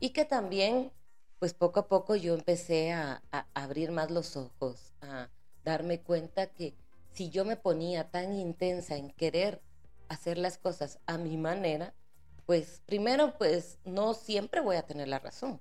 Y 0.00 0.10
que 0.10 0.24
también 0.24 0.90
pues 1.38 1.54
poco 1.54 1.78
a 1.78 1.86
poco 1.86 2.16
yo 2.16 2.34
empecé 2.34 2.90
a, 2.92 3.22
abrir 3.54 3.92
más 3.92 4.10
los 4.10 4.36
ojos, 4.36 4.92
a 5.02 5.28
darme 5.64 6.00
cuenta 6.00 6.48
que 6.48 6.74
si 7.12 7.30
yo 7.30 7.44
me 7.44 7.56
ponía 7.56 8.10
tan 8.10 8.32
intensa 8.32 8.96
en 8.96 9.12
querer 9.12 9.62
hacer 10.08 10.36
las 10.36 10.58
cosas 10.58 10.98
a 11.06 11.16
mi 11.16 11.36
manera, 11.36 11.94
pues 12.46 12.82
primero, 12.86 13.34
pues 13.38 13.78
no 13.84 14.14
siempre 14.14 14.60
voy 14.60 14.76
a 14.76 14.86
tener 14.86 15.08
la 15.08 15.18
razón. 15.18 15.60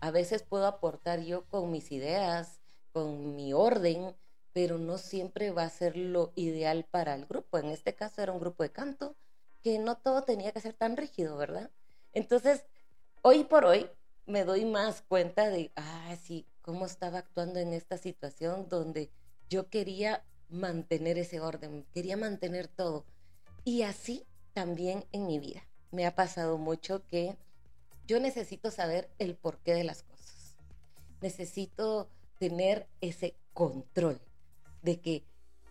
A 0.00 0.10
veces 0.10 0.42
puedo 0.42 0.66
aportar 0.66 1.20
yo 1.20 1.44
con 1.46 1.70
mis 1.70 1.92
ideas, 1.92 2.60
con 2.92 3.36
mi 3.36 3.52
orden, 3.52 4.16
pero 4.52 4.78
no 4.78 4.98
siempre 4.98 5.50
va 5.50 5.64
a 5.64 5.70
ser 5.70 5.96
lo 5.96 6.32
ideal 6.34 6.86
para 6.90 7.14
el 7.14 7.26
grupo. 7.26 7.58
En 7.58 7.66
este 7.66 7.94
caso 7.94 8.22
era 8.22 8.32
un 8.32 8.40
grupo 8.40 8.62
de 8.62 8.72
canto, 8.72 9.16
que 9.62 9.78
no 9.78 9.96
todo 9.96 10.22
tenía 10.22 10.52
que 10.52 10.60
ser 10.60 10.74
tan 10.74 10.96
rígido, 10.96 11.36
¿verdad? 11.36 11.70
Entonces, 12.12 12.64
hoy 13.22 13.44
por 13.44 13.64
hoy, 13.64 13.88
me 14.26 14.44
doy 14.44 14.64
más 14.64 15.02
cuenta 15.02 15.48
de, 15.48 15.72
ah, 15.76 16.16
sí, 16.22 16.46
cómo 16.62 16.86
estaba 16.86 17.18
actuando 17.18 17.58
en 17.60 17.72
esta 17.72 17.98
situación 17.98 18.68
donde 18.68 19.10
yo 19.48 19.68
quería 19.68 20.24
mantener 20.48 21.18
ese 21.18 21.40
orden, 21.40 21.86
quería 21.92 22.16
mantener 22.16 22.68
todo. 22.68 23.04
Y 23.64 23.82
así 23.82 24.26
también 24.52 25.04
en 25.12 25.26
mi 25.26 25.38
vida. 25.38 25.62
Me 25.90 26.06
ha 26.06 26.14
pasado 26.14 26.58
mucho 26.58 27.06
que 27.06 27.36
yo 28.06 28.20
necesito 28.20 28.70
saber 28.70 29.10
el 29.18 29.36
porqué 29.36 29.74
de 29.74 29.84
las 29.84 30.02
cosas. 30.02 30.56
Necesito 31.20 32.08
tener 32.38 32.88
ese 33.00 33.36
control 33.52 34.20
de 34.82 35.00
que, 35.00 35.24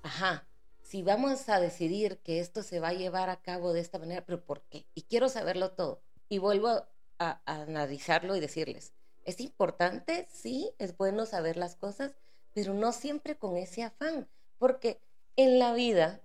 ajá, 0.03 0.47
si 0.81 1.03
vamos 1.03 1.49
a 1.49 1.59
decidir 1.59 2.17
que 2.19 2.39
esto 2.39 2.63
se 2.63 2.79
va 2.79 2.89
a 2.89 2.93
llevar 2.93 3.29
a 3.29 3.41
cabo 3.41 3.73
de 3.73 3.79
esta 3.79 3.99
manera, 3.99 4.25
pero 4.25 4.43
¿por 4.43 4.61
qué? 4.63 4.87
Y 4.95 5.03
quiero 5.03 5.29
saberlo 5.29 5.71
todo. 5.71 6.01
Y 6.29 6.39
vuelvo 6.39 6.87
a, 7.19 7.41
analizarlo 7.45 8.35
y 8.35 8.39
decirles, 8.39 8.93
es 9.25 9.39
importante, 9.39 10.27
sí, 10.31 10.71
es 10.79 10.97
bueno 10.97 11.25
saber 11.25 11.57
las 11.57 11.75
cosas, 11.75 12.15
pero 12.53 12.73
no 12.73 12.91
siempre 12.91 13.37
con 13.37 13.57
ese 13.57 13.83
afán, 13.83 14.27
porque 14.57 14.99
en 15.35 15.59
la 15.59 15.73
vida 15.73 16.21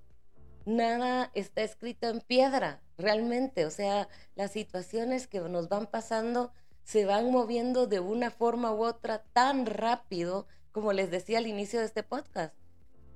nada 0.65 1.31
está 1.35 1.63
escrito 1.63 2.09
en 2.09 2.21
piedra, 2.21 2.81
realmente, 2.97 3.67
o 3.67 3.71
sea, 3.71 4.09
las 4.35 4.53
situaciones 4.53 5.27
que 5.27 5.41
nos 5.41 5.69
van 5.69 5.87
pasando 5.87 6.53
se 6.85 7.07
van 7.07 7.31
moviendo 7.31 7.87
de 7.87 8.01
una 8.01 8.31
forma 8.31 8.73
u 8.73 8.85
otra 8.85 9.25
tan 9.33 9.67
rápido, 9.67 10.47
como 10.73 10.93
les 10.93 11.11
decía 11.11 11.39
al 11.39 11.47
inicio 11.47 11.81
de 11.81 11.87
este 11.87 12.03
podcast. 12.03 12.55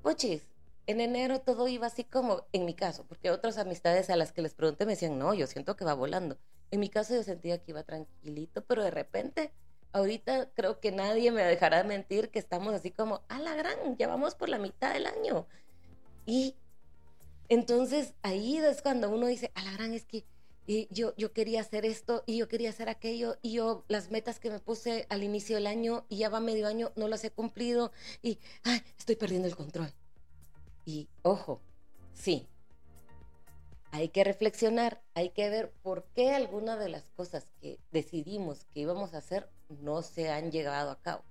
pochis, 0.03 0.49
en 0.87 1.01
enero 1.01 1.41
todo 1.41 1.69
iba 1.69 1.87
así 1.87 2.05
como, 2.05 2.47
en 2.53 2.65
mi 2.65 2.75
caso, 2.75 3.05
porque 3.07 3.31
otras 3.31 3.59
amistades 3.59 4.09
a 4.09 4.17
las 4.17 4.33
que 4.33 4.41
les 4.41 4.55
pregunté 4.55 4.87
me 4.87 4.93
decían, 4.93 5.19
no, 5.19 5.35
yo 5.35 5.47
siento 5.47 5.77
que 5.77 5.85
va 5.85 5.93
volando. 5.93 6.39
En 6.71 6.81
mi 6.81 6.89
caso 6.89 7.15
yo 7.15 7.23
sentía 7.23 7.59
que 7.63 7.73
iba 7.73 7.83
tranquilito, 7.83 8.65
pero 8.65 8.83
de 8.83 8.91
repente, 8.91 9.53
ahorita 9.93 10.51
creo 10.55 10.81
que 10.81 10.91
nadie 10.91 11.31
me 11.31 11.43
dejará 11.43 11.85
mentir 11.85 12.31
que 12.31 12.39
estamos 12.39 12.73
así 12.73 12.91
como, 12.91 13.23
a 13.29 13.39
la 13.39 13.55
gran, 13.55 13.99
ya 13.99 14.09
vamos 14.09 14.35
por 14.35 14.49
la 14.49 14.59
mitad 14.59 14.95
del 14.95 15.07
año. 15.07 15.47
Y 16.25 16.57
entonces 17.49 18.15
ahí 18.23 18.59
es 18.59 18.83
cuando 18.83 19.11
uno 19.11 19.27
dice, 19.27 19.51
a 19.55 19.63
la 19.63 19.73
gran 19.73 19.93
es 19.93 20.05
que 20.05 20.25
y 20.69 20.87
yo, 20.91 21.15
yo 21.17 21.33
quería 21.33 21.63
hacer 21.63 21.87
esto 21.87 22.25
y 22.27 22.37
yo 22.37 22.47
quería 22.47 22.69
hacer 22.69 22.91
aquello 22.91 23.39
y 23.41 23.53
yo 23.53 23.87
las 23.89 24.11
metas 24.11 24.39
que 24.39 24.51
me 24.51 24.59
puse 24.59 25.07
al 25.09 25.23
inicio 25.23 25.57
del 25.57 25.67
año 25.67 26.05
y 26.11 26.19
ya 26.19 26.29
va 26.29 26.41
medio 26.41 26.69
año 26.69 26.93
no 26.95 27.09
las 27.09 27.25
he 27.25 27.31
cumplido 27.31 27.91
y 28.21 28.39
ay, 28.65 28.83
estoy 28.99 29.17
perdiendo 29.17 29.49
el 29.49 29.57
control. 29.57 29.91
Y 30.85 31.09
ojo, 31.23 31.63
sí, 32.13 32.47
hay 33.93 34.11
que 34.11 34.25
reflexionar, 34.25 35.01
hay 35.15 35.31
que 35.31 35.49
ver 35.49 35.73
por 35.83 36.05
qué 36.15 36.33
algunas 36.33 36.79
de 36.79 36.91
las 36.91 37.05
cosas 37.17 37.47
que 37.63 37.79
decidimos 37.91 38.67
que 38.67 38.81
íbamos 38.81 39.15
a 39.15 39.19
hacer 39.19 39.49
no 39.69 40.03
se 40.03 40.29
han 40.31 40.53
llegado 40.53 40.91
a 40.91 41.01
cabo. 41.01 41.25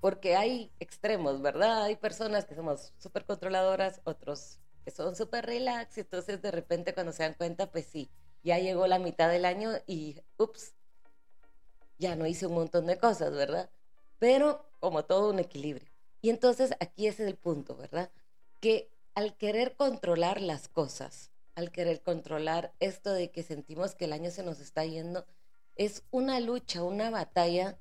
Porque 0.00 0.34
hay 0.34 0.72
extremos, 0.80 1.40
¿verdad? 1.40 1.84
Hay 1.84 1.94
personas 1.94 2.44
que 2.44 2.56
somos 2.56 2.92
súper 2.98 3.24
controladoras, 3.24 4.00
otros 4.02 4.58
son 4.90 5.16
súper 5.16 5.46
relax, 5.46 5.98
y 5.98 6.00
entonces 6.00 6.42
de 6.42 6.50
repente 6.50 6.94
cuando 6.94 7.12
se 7.12 7.22
dan 7.22 7.34
cuenta, 7.34 7.70
pues 7.70 7.86
sí, 7.86 8.10
ya 8.42 8.58
llegó 8.58 8.86
la 8.86 8.98
mitad 8.98 9.30
del 9.30 9.44
año 9.44 9.70
y, 9.86 10.20
ups, 10.36 10.74
ya 11.98 12.16
no 12.16 12.26
hice 12.26 12.46
un 12.46 12.54
montón 12.54 12.86
de 12.86 12.98
cosas, 12.98 13.32
¿verdad? 13.32 13.70
Pero 14.18 14.64
como 14.80 15.04
todo 15.04 15.30
un 15.30 15.38
equilibrio. 15.38 15.88
Y 16.20 16.30
entonces 16.30 16.74
aquí 16.80 17.06
es 17.06 17.20
el 17.20 17.36
punto, 17.36 17.76
¿verdad? 17.76 18.10
Que 18.60 18.90
al 19.14 19.36
querer 19.36 19.74
controlar 19.74 20.40
las 20.40 20.68
cosas, 20.68 21.30
al 21.54 21.72
querer 21.72 22.02
controlar 22.02 22.72
esto 22.78 23.12
de 23.12 23.30
que 23.30 23.42
sentimos 23.42 23.94
que 23.94 24.04
el 24.04 24.12
año 24.12 24.30
se 24.30 24.44
nos 24.44 24.60
está 24.60 24.84
yendo, 24.84 25.26
es 25.74 26.04
una 26.10 26.38
lucha, 26.40 26.82
una 26.82 27.10
batalla 27.10 27.78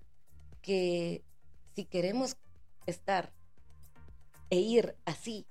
que 0.61 1.23
si 1.75 1.85
queremos 1.85 2.37
estar 2.85 3.31
e 4.49 4.57
ir 4.57 4.95
así 5.05 5.45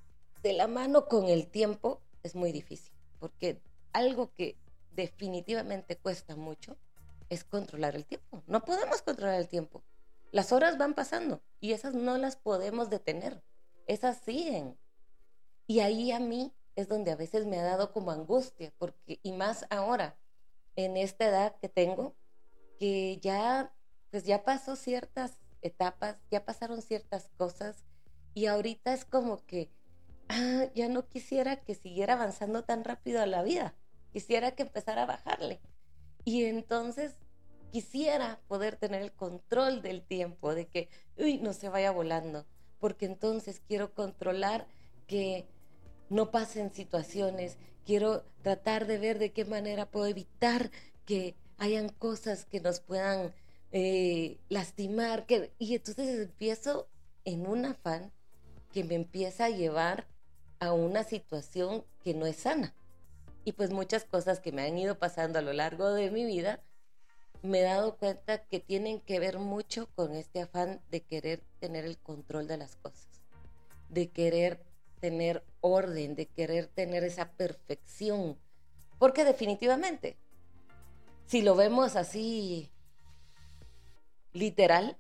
de 0.46 0.52
la 0.52 0.68
mano 0.68 1.08
con 1.08 1.28
el 1.28 1.48
tiempo, 1.48 2.00
es 2.22 2.36
muy 2.36 2.52
difícil, 2.52 2.94
porque 3.18 3.60
algo 3.92 4.32
que 4.32 4.56
definitivamente 4.92 5.96
cuesta 5.96 6.36
mucho 6.36 6.76
es 7.28 7.42
controlar 7.42 7.96
el 7.96 8.06
tiempo. 8.06 8.44
No 8.46 8.64
podemos 8.64 9.02
controlar 9.02 9.40
el 9.40 9.48
tiempo. 9.48 9.82
Las 10.30 10.52
horas 10.52 10.78
van 10.78 10.94
pasando 10.94 11.42
y 11.58 11.72
esas 11.72 11.94
no 11.94 12.16
las 12.16 12.36
podemos 12.36 12.90
detener. 12.90 13.42
Esas 13.88 14.18
siguen. 14.18 14.78
Y 15.66 15.80
ahí 15.80 16.12
a 16.12 16.20
mí 16.20 16.52
es 16.76 16.86
donde 16.86 17.10
a 17.10 17.16
veces 17.16 17.44
me 17.44 17.58
ha 17.58 17.64
dado 17.64 17.90
como 17.90 18.12
angustia, 18.12 18.72
porque 18.78 19.18
y 19.24 19.32
más 19.32 19.66
ahora, 19.68 20.16
en 20.76 20.96
esta 20.96 21.26
edad 21.26 21.56
que 21.56 21.68
tengo, 21.68 22.14
que 22.78 23.18
ya, 23.20 23.74
pues 24.12 24.22
ya 24.22 24.44
pasó 24.44 24.76
ciertas 24.76 25.40
etapas, 25.60 26.18
ya 26.30 26.44
pasaron 26.44 26.82
ciertas 26.82 27.30
cosas 27.36 27.84
y 28.32 28.46
ahorita 28.46 28.92
es 28.92 29.04
como 29.04 29.44
que, 29.44 29.72
ah, 30.28 30.66
ya 30.75 30.88
no 30.88 31.09
quisiera 31.09 31.56
que 31.56 31.75
siguiera 31.75 32.14
avanzando 32.14 32.64
tan 32.64 32.85
rápido 32.85 33.21
a 33.21 33.26
la 33.26 33.42
vida 33.42 33.75
quisiera 34.16 34.52
que 34.52 34.62
empezara 34.62 35.02
a 35.02 35.06
bajarle. 35.06 35.61
Y 36.25 36.45
entonces 36.45 37.12
quisiera 37.71 38.40
poder 38.49 38.76
tener 38.76 39.02
el 39.02 39.12
control 39.12 39.83
del 39.83 40.00
tiempo, 40.00 40.54
de 40.54 40.68
que, 40.68 40.88
uy, 41.18 41.37
no 41.37 41.52
se 41.52 41.68
vaya 41.68 41.90
volando, 41.90 42.47
porque 42.78 43.04
entonces 43.04 43.61
quiero 43.68 43.92
controlar 43.92 44.68
que 45.06 45.47
no 46.09 46.30
pasen 46.30 46.73
situaciones, 46.73 47.59
quiero 47.85 48.25
tratar 48.40 48.87
de 48.87 48.97
ver 48.97 49.18
de 49.18 49.33
qué 49.33 49.45
manera 49.45 49.90
puedo 49.90 50.06
evitar 50.06 50.71
que 51.04 51.37
hayan 51.59 51.90
cosas 51.90 52.47
que 52.47 52.61
nos 52.61 52.80
puedan 52.80 53.35
eh, 53.71 54.38
lastimar, 54.49 55.26
que, 55.26 55.52
y 55.59 55.75
entonces 55.75 56.21
empiezo 56.21 56.88
en 57.26 57.47
un 57.47 57.66
afán 57.66 58.12
que 58.73 58.83
me 58.83 58.95
empieza 58.95 59.45
a 59.45 59.50
llevar 59.50 60.06
a 60.60 60.72
una 60.72 61.04
situación 61.04 61.84
que 62.02 62.14
no 62.14 62.26
es 62.26 62.36
sana 62.36 62.75
y 63.46 63.52
pues 63.52 63.70
muchas 63.70 64.04
cosas 64.04 64.40
que 64.40 64.50
me 64.50 64.62
han 64.62 64.76
ido 64.76 64.98
pasando 64.98 65.38
a 65.38 65.42
lo 65.42 65.52
largo 65.52 65.90
de 65.90 66.10
mi 66.10 66.25
vida, 66.25 66.60
me 67.42 67.60
he 67.60 67.62
dado 67.62 67.96
cuenta 67.96 68.44
que 68.44 68.58
tienen 68.58 69.00
que 69.00 69.20
ver 69.20 69.38
mucho 69.38 69.88
con 69.94 70.16
este 70.16 70.42
afán 70.42 70.80
de 70.90 71.02
querer 71.02 71.44
tener 71.60 71.84
el 71.84 71.96
control 71.96 72.48
de 72.48 72.56
las 72.56 72.75
cosas, 72.75 73.08
de 73.88 74.10
querer 74.10 74.64
tener 75.00 75.44
orden, 75.60 76.16
de 76.16 76.26
querer 76.26 76.66
tener 76.66 77.04
esa 77.04 77.30
perfección. 77.30 78.36
Porque 78.98 79.25
definitivamente, 79.25 80.16
si 81.26 81.42
lo 81.42 81.54
vemos 81.54 81.94
así 81.94 82.72
literal, 84.32 84.98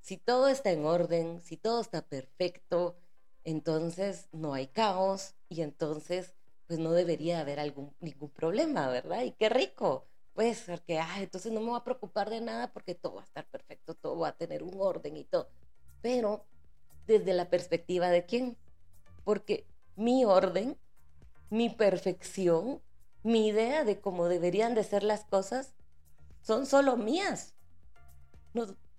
si 0.00 0.16
todo 0.16 0.48
está 0.48 0.70
en 0.70 0.86
orden, 0.86 1.42
si 1.42 1.58
todo 1.58 1.82
está 1.82 2.00
perfecto, 2.00 2.96
entonces 3.44 4.28
no 4.32 4.54
hay 4.54 4.66
caos 4.68 5.34
y 5.48 5.62
entonces 5.62 6.34
pues 6.66 6.78
no 6.78 6.92
debería 6.92 7.40
haber 7.40 7.60
algún, 7.60 7.94
ningún 8.00 8.30
problema, 8.30 8.88
¿verdad? 8.88 9.22
Y 9.22 9.32
qué 9.32 9.48
rico. 9.48 10.06
Pues, 10.32 10.64
porque, 10.66 10.98
ah, 10.98 11.22
entonces 11.22 11.52
no 11.52 11.60
me 11.60 11.68
voy 11.68 11.78
a 11.78 11.84
preocupar 11.84 12.28
de 12.28 12.40
nada 12.40 12.72
porque 12.72 12.94
todo 12.94 13.16
va 13.16 13.20
a 13.20 13.24
estar 13.24 13.46
perfecto, 13.46 13.94
todo 13.94 14.18
va 14.18 14.28
a 14.28 14.36
tener 14.36 14.64
un 14.64 14.74
orden 14.80 15.16
y 15.16 15.24
todo. 15.24 15.48
Pero, 16.02 16.44
desde 17.06 17.34
la 17.34 17.50
perspectiva 17.50 18.08
de 18.08 18.26
quién? 18.26 18.56
Porque 19.22 19.66
mi 19.94 20.24
orden, 20.24 20.76
mi 21.50 21.70
perfección, 21.70 22.82
mi 23.22 23.46
idea 23.46 23.84
de 23.84 24.00
cómo 24.00 24.26
deberían 24.26 24.74
de 24.74 24.82
ser 24.82 25.04
las 25.04 25.24
cosas, 25.24 25.74
son 26.42 26.66
solo 26.66 26.96
mías. 26.96 27.54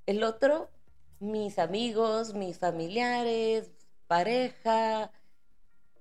el 0.06 0.24
otro, 0.24 0.70
mis 1.20 1.60
amigos, 1.60 2.34
mis 2.34 2.60
familiares, 2.60 3.72
pareja, 4.08 5.12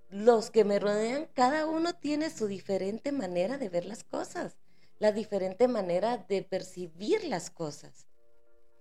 los 0.09 0.51
que 0.51 0.65
me 0.65 0.79
rodean, 0.79 1.27
cada 1.35 1.67
uno 1.67 1.95
tiene 1.95 2.31
su 2.31 2.47
diferente 2.47 3.13
manera 3.13 3.59
de 3.59 3.69
ver 3.69 3.85
las 3.85 4.05
cosas, 4.05 4.57
la 4.99 5.13
diferente 5.13 5.69
manera 5.69 6.19
de 6.19 6.43
percibir 6.43 7.25
las 7.25 7.51
cosas. 7.51 8.07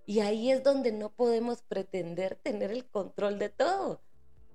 Y 0.06 0.20
ahí 0.20 0.50
es 0.50 0.62
donde 0.62 0.92
no 0.92 1.10
podemos 1.10 1.62
pretender 1.62 2.36
tener 2.36 2.70
el 2.70 2.86
control 2.86 3.38
de 3.38 3.48
todo. 3.48 4.02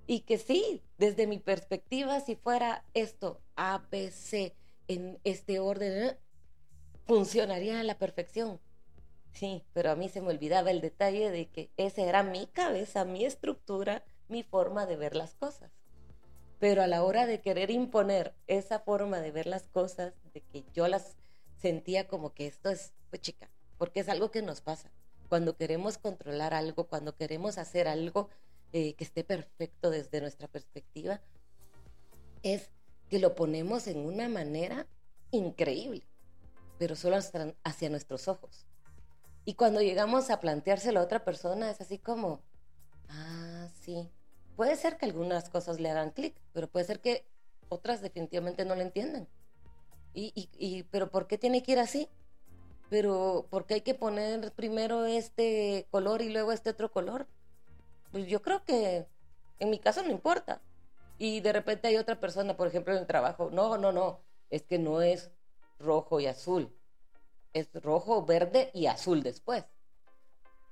Y 0.06 0.20
que 0.20 0.38
sí, 0.38 0.82
desde 0.98 1.26
mi 1.26 1.38
perspectiva, 1.38 2.20
si 2.20 2.36
fuera 2.36 2.84
esto 2.94 3.40
A, 3.56 3.82
en 4.88 5.18
este 5.24 5.58
orden, 5.60 6.08
¿eh? 6.08 6.18
funcionaría 7.06 7.80
a 7.80 7.84
la 7.84 7.98
perfección. 7.98 8.60
Sí, 9.32 9.64
pero 9.72 9.90
a 9.90 9.96
mí 9.96 10.08
se 10.08 10.20
me 10.20 10.30
olvidaba 10.30 10.70
el 10.70 10.80
detalle 10.80 11.30
de 11.30 11.48
que 11.48 11.70
esa 11.76 12.02
era 12.02 12.22
mi 12.22 12.46
cabeza, 12.46 13.04
mi 13.04 13.24
estructura, 13.24 14.04
mi 14.30 14.42
forma 14.42 14.86
de 14.86 14.96
ver 14.96 15.14
las 15.14 15.34
cosas 15.34 15.70
pero 16.60 16.82
a 16.82 16.86
la 16.86 17.02
hora 17.02 17.26
de 17.26 17.40
querer 17.40 17.70
imponer 17.70 18.34
esa 18.46 18.78
forma 18.78 19.20
de 19.20 19.32
ver 19.32 19.46
las 19.46 19.66
cosas, 19.68 20.12
de 20.34 20.42
que 20.42 20.62
yo 20.74 20.86
las 20.86 21.16
sentía 21.56 22.06
como 22.06 22.34
que 22.34 22.46
esto 22.46 22.68
es, 22.68 22.92
pues 23.08 23.22
chica, 23.22 23.50
porque 23.78 24.00
es 24.00 24.08
algo 24.10 24.30
que 24.30 24.42
nos 24.42 24.60
pasa. 24.60 24.92
Cuando 25.30 25.56
queremos 25.56 25.96
controlar 25.96 26.52
algo, 26.52 26.86
cuando 26.86 27.16
queremos 27.16 27.56
hacer 27.56 27.88
algo 27.88 28.28
eh, 28.72 28.94
que 28.94 29.04
esté 29.04 29.24
perfecto 29.24 29.90
desde 29.90 30.20
nuestra 30.20 30.48
perspectiva, 30.48 31.22
es 32.42 32.70
que 33.08 33.18
lo 33.18 33.34
ponemos 33.34 33.86
en 33.86 33.98
una 34.06 34.28
manera 34.28 34.86
increíble, 35.30 36.06
pero 36.78 36.94
solo 36.94 37.16
hacia 37.64 37.90
nuestros 37.90 38.28
ojos. 38.28 38.66
Y 39.46 39.54
cuando 39.54 39.80
llegamos 39.80 40.28
a 40.28 40.40
planteárselo 40.40 41.00
a 41.00 41.04
otra 41.04 41.24
persona, 41.24 41.70
es 41.70 41.80
así 41.80 41.98
como, 41.98 42.42
ah, 43.08 43.68
sí, 43.80 44.10
Puede 44.60 44.76
ser 44.76 44.98
que 44.98 45.06
algunas 45.06 45.48
cosas 45.48 45.80
le 45.80 45.88
hagan 45.88 46.10
clic, 46.10 46.36
pero 46.52 46.68
puede 46.68 46.84
ser 46.84 47.00
que 47.00 47.24
otras 47.70 48.02
definitivamente 48.02 48.66
no 48.66 48.74
le 48.74 48.82
entiendan. 48.82 49.26
Y, 50.12 50.34
y, 50.34 50.82
pero 50.90 51.10
¿por 51.10 51.26
qué 51.26 51.38
tiene 51.38 51.62
que 51.62 51.72
ir 51.72 51.78
así? 51.78 52.10
Pero 52.90 53.46
¿por 53.48 53.64
qué 53.64 53.72
hay 53.72 53.80
que 53.80 53.94
poner 53.94 54.52
primero 54.52 55.06
este 55.06 55.86
color 55.90 56.20
y 56.20 56.28
luego 56.28 56.52
este 56.52 56.68
otro 56.68 56.92
color? 56.92 57.26
Pues 58.12 58.26
yo 58.26 58.42
creo 58.42 58.62
que 58.66 59.06
en 59.60 59.70
mi 59.70 59.78
caso 59.78 60.02
no 60.02 60.10
importa. 60.10 60.60
Y 61.16 61.40
de 61.40 61.54
repente 61.54 61.88
hay 61.88 61.96
otra 61.96 62.20
persona, 62.20 62.54
por 62.54 62.66
ejemplo, 62.66 62.92
en 62.92 63.00
el 63.00 63.06
trabajo, 63.06 63.48
no, 63.50 63.78
no, 63.78 63.92
no, 63.92 64.20
es 64.50 64.64
que 64.64 64.78
no 64.78 65.00
es 65.00 65.30
rojo 65.78 66.20
y 66.20 66.26
azul, 66.26 66.70
es 67.54 67.72
rojo, 67.82 68.26
verde 68.26 68.70
y 68.74 68.88
azul 68.88 69.22
después 69.22 69.64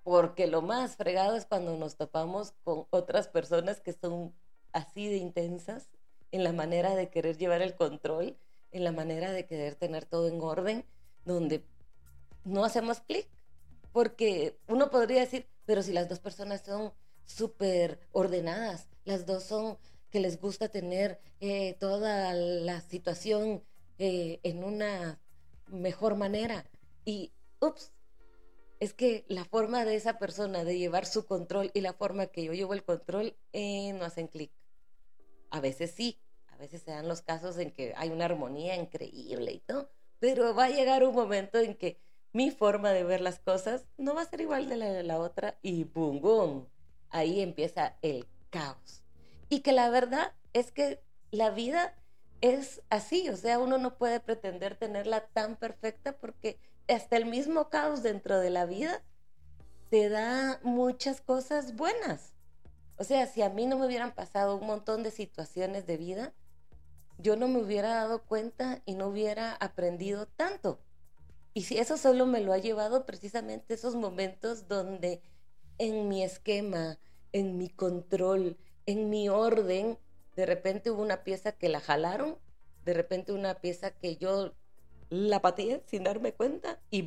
porque 0.09 0.47
lo 0.47 0.62
más 0.62 0.97
fregado 0.97 1.37
es 1.37 1.45
cuando 1.45 1.77
nos 1.77 1.97
topamos 1.97 2.55
con 2.65 2.87
otras 2.88 3.29
personas 3.29 3.83
que 3.83 3.93
son 3.93 4.35
así 4.73 5.07
de 5.07 5.19
intensas 5.19 5.91
en 6.33 6.45
la 6.45 6.55
manera 6.55 6.95
de 6.95 7.11
querer 7.11 7.37
llevar 7.37 7.61
el 7.61 7.75
control, 7.75 8.38
en 8.71 8.85
la 8.85 8.93
manera 8.93 9.33
de 9.33 9.45
querer 9.45 9.75
tener 9.75 10.07
todo 10.07 10.27
en 10.27 10.41
orden, 10.41 10.87
donde 11.27 11.62
no 12.45 12.65
hacemos 12.65 13.00
clic, 13.00 13.29
porque 13.93 14.59
uno 14.67 14.88
podría 14.88 15.21
decir, 15.21 15.47
pero 15.67 15.83
si 15.83 15.93
las 15.93 16.09
dos 16.09 16.21
personas 16.21 16.62
son 16.62 16.95
súper 17.27 18.00
ordenadas, 18.12 18.88
las 19.05 19.27
dos 19.27 19.43
son 19.43 19.77
que 20.09 20.21
les 20.21 20.41
gusta 20.41 20.71
tener 20.71 21.21
eh, 21.41 21.75
toda 21.75 22.33
la 22.33 22.81
situación 22.81 23.62
eh, 23.99 24.41
en 24.43 24.65
una 24.65 25.21
mejor 25.67 26.17
manera. 26.17 26.65
Y, 27.05 27.31
ups, 27.61 27.93
es 28.80 28.94
que 28.94 29.25
la 29.28 29.44
forma 29.44 29.85
de 29.85 29.97
esa 29.97 30.18
persona 30.18 30.64
de 30.64 30.78
llevar 30.78 31.06
su 31.06 31.26
control 31.26 31.70
y 31.75 31.80
la 31.80 31.92
forma 31.92 32.26
que 32.26 32.44
yo 32.44 32.52
llevo 32.52 32.75
el 32.75 32.85
control 32.85 33.37
eh, 33.52 33.92
no 33.94 34.04
hacen 34.04 34.28
clic. 34.28 34.52
A 35.50 35.61
veces 35.61 35.90
sí, 35.90 36.20
a 36.47 36.56
veces 36.56 36.82
se 36.82 36.90
dan 36.90 37.08
los 37.08 37.23
casos 37.23 37.58
en 37.58 37.70
que 37.73 37.94
hay 37.97 38.11
una 38.11 38.26
armonía 38.26 38.76
increíble 38.76 39.52
y 39.52 39.61
todo, 39.61 39.90
pero 40.18 40.54
va 40.54 40.66
a 40.66 40.70
llegar 40.70 41.04
un 41.04 41.14
momento 41.14 41.58
en 41.58 41.75
que 41.75 42.00
mi 42.32 42.50
forma 42.50 42.90
de 42.90 43.04
ver 43.04 43.20
las 43.20 43.40
cosas 43.40 43.87
no 43.97 44.14
va 44.14 44.23
a 44.23 44.26
ser 44.26 44.40
igual 44.40 44.68
de 44.68 44.76
la 44.76 44.90
de 44.90 45.02
la 45.02 45.18
otra 45.18 45.58
y 45.62 45.85
boom, 45.85 46.20
boom, 46.20 46.68
ahí 47.11 47.40
empieza 47.40 47.97
el 48.02 48.26
caos. 48.50 49.02
Y 49.49 49.61
que 49.61 49.73
la 49.73 49.90
verdad 49.90 50.35
es 50.52 50.70
que 50.70 51.02
la 51.30 51.50
vida 51.50 51.97
es 52.40 52.82
así, 52.90 53.28
o 53.28 53.37
sea, 53.37 53.58
uno 53.58 53.78
no 53.78 53.97
puede 53.97 54.20
pretender 54.20 54.76
tenerla 54.76 55.26
tan 55.28 55.56
perfecta 55.56 56.16
porque 56.18 56.58
hasta 56.88 57.16
el 57.16 57.26
mismo 57.26 57.68
caos 57.68 58.02
dentro 58.02 58.38
de 58.38 58.50
la 58.50 58.66
vida 58.66 59.02
te 59.90 60.09
da 60.09 60.61
muchas 60.62 61.21
cosas 61.21 61.76
buenas. 61.76 62.35
O 62.97 63.04
sea, 63.04 63.26
si 63.26 63.42
a 63.42 63.49
mí 63.49 63.66
no 63.66 63.78
me 63.78 63.87
hubieran 63.87 64.14
pasado 64.14 64.57
un 64.57 64.66
montón 64.66 65.02
de 65.02 65.11
situaciones 65.11 65.87
de 65.87 65.97
vida, 65.97 66.35
yo 67.18 67.37
no 67.37 67.49
me 67.49 67.61
hubiera 67.61 67.95
dado 67.95 68.23
cuenta 68.25 68.83
y 68.85 68.95
no 68.95 69.09
hubiera 69.09 69.52
aprendido 69.54 70.26
tanto. 70.26 70.80
Y 71.54 71.62
si 71.62 71.78
eso 71.78 71.97
solo 71.97 72.26
me 72.26 72.40
lo 72.40 72.52
ha 72.52 72.59
llevado 72.59 73.07
precisamente 73.07 73.75
esos 73.75 73.95
momentos 73.95 74.68
donde 74.68 75.23
en 75.78 76.09
mi 76.09 76.23
esquema, 76.23 76.99
en 77.33 77.57
mi 77.57 77.68
control, 77.68 78.59
en 78.87 79.11
mi 79.11 79.28
orden, 79.28 79.99
de 80.37 80.47
repente 80.47 80.90
hubo 80.90 81.02
una 81.02 81.25
pieza 81.25 81.52
que 81.52 81.68
la 81.68 81.80
jalaron, 81.80 82.38
de 82.85 82.95
repente 82.95 83.33
una 83.33 83.54
pieza 83.61 83.90
que 83.90 84.16
yo 84.16 84.54
la 85.11 85.41
pateé 85.41 85.83
sin 85.87 86.05
darme 86.05 86.33
cuenta 86.33 86.81
y 86.91 87.05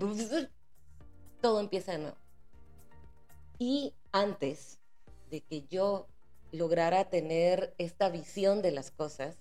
todo 1.41 1.59
empieza 1.59 1.93
de 1.93 1.97
nuevo. 1.99 2.17
Y 3.57 3.93
antes 4.11 4.79
de 5.29 5.41
que 5.41 5.63
yo 5.67 6.07
lograra 6.51 7.09
tener 7.09 7.73
esta 7.77 8.09
visión 8.09 8.61
de 8.61 8.71
las 8.71 8.91
cosas, 8.91 9.37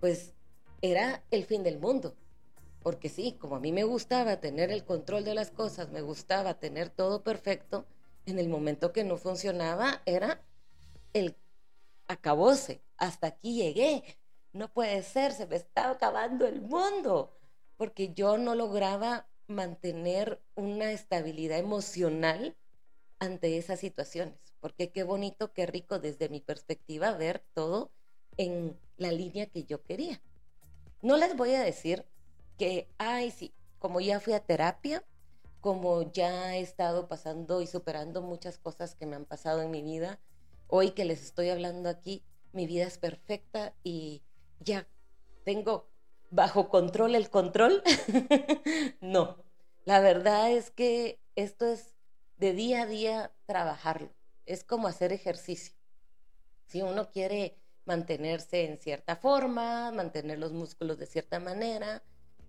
pues 0.00 0.34
era 0.80 1.22
el 1.30 1.44
fin 1.44 1.62
del 1.62 1.78
mundo. 1.78 2.14
Porque 2.82 3.08
sí, 3.08 3.36
como 3.38 3.56
a 3.56 3.60
mí 3.60 3.70
me 3.72 3.84
gustaba 3.84 4.40
tener 4.40 4.70
el 4.72 4.84
control 4.84 5.24
de 5.24 5.34
las 5.34 5.50
cosas, 5.50 5.90
me 5.90 6.02
gustaba 6.02 6.54
tener 6.54 6.90
todo 6.90 7.22
perfecto, 7.22 7.86
en 8.26 8.38
el 8.38 8.48
momento 8.48 8.92
que 8.92 9.04
no 9.04 9.16
funcionaba 9.16 10.02
era 10.04 10.42
el 11.12 11.36
acabóse. 12.08 12.82
Hasta 12.96 13.28
aquí 13.28 13.54
llegué. 13.54 14.04
No 14.52 14.72
puede 14.72 15.02
ser, 15.02 15.32
se 15.32 15.46
me 15.46 15.56
está 15.56 15.90
acabando 15.90 16.46
el 16.46 16.60
mundo. 16.60 17.32
Porque 17.82 18.14
yo 18.14 18.38
no 18.38 18.54
lograba 18.54 19.26
mantener 19.48 20.40
una 20.54 20.92
estabilidad 20.92 21.58
emocional 21.58 22.56
ante 23.18 23.58
esas 23.58 23.80
situaciones. 23.80 24.38
Porque 24.60 24.92
qué 24.92 25.02
bonito, 25.02 25.52
qué 25.52 25.66
rico 25.66 25.98
desde 25.98 26.28
mi 26.28 26.40
perspectiva 26.40 27.16
ver 27.16 27.44
todo 27.54 27.90
en 28.36 28.78
la 28.98 29.10
línea 29.10 29.46
que 29.46 29.64
yo 29.64 29.82
quería. 29.82 30.22
No 31.00 31.16
les 31.16 31.36
voy 31.36 31.54
a 31.54 31.62
decir 31.64 32.06
que, 32.56 32.86
ay, 32.98 33.32
sí, 33.32 33.52
como 33.80 34.00
ya 34.00 34.20
fui 34.20 34.34
a 34.34 34.46
terapia, 34.46 35.04
como 35.60 36.12
ya 36.12 36.54
he 36.54 36.60
estado 36.60 37.08
pasando 37.08 37.62
y 37.62 37.66
superando 37.66 38.22
muchas 38.22 38.58
cosas 38.58 38.94
que 38.94 39.06
me 39.06 39.16
han 39.16 39.24
pasado 39.24 39.60
en 39.60 39.72
mi 39.72 39.82
vida, 39.82 40.20
hoy 40.68 40.92
que 40.92 41.04
les 41.04 41.20
estoy 41.20 41.48
hablando 41.48 41.88
aquí, 41.88 42.24
mi 42.52 42.68
vida 42.68 42.86
es 42.86 42.98
perfecta 42.98 43.74
y 43.82 44.22
ya 44.60 44.86
tengo 45.44 45.91
bajo 46.32 46.68
control 46.68 47.14
el 47.14 47.30
control. 47.30 47.82
no, 49.00 49.36
la 49.84 50.00
verdad 50.00 50.50
es 50.50 50.70
que 50.70 51.20
esto 51.36 51.66
es 51.66 51.94
de 52.38 52.54
día 52.54 52.82
a 52.82 52.86
día 52.86 53.32
trabajarlo. 53.46 54.10
Es 54.46 54.64
como 54.64 54.88
hacer 54.88 55.12
ejercicio. 55.12 55.74
Si 56.66 56.82
uno 56.82 57.10
quiere 57.10 57.58
mantenerse 57.84 58.64
en 58.64 58.78
cierta 58.78 59.16
forma, 59.16 59.92
mantener 59.92 60.38
los 60.38 60.52
músculos 60.52 60.98
de 60.98 61.06
cierta 61.06 61.38
manera, 61.38 62.02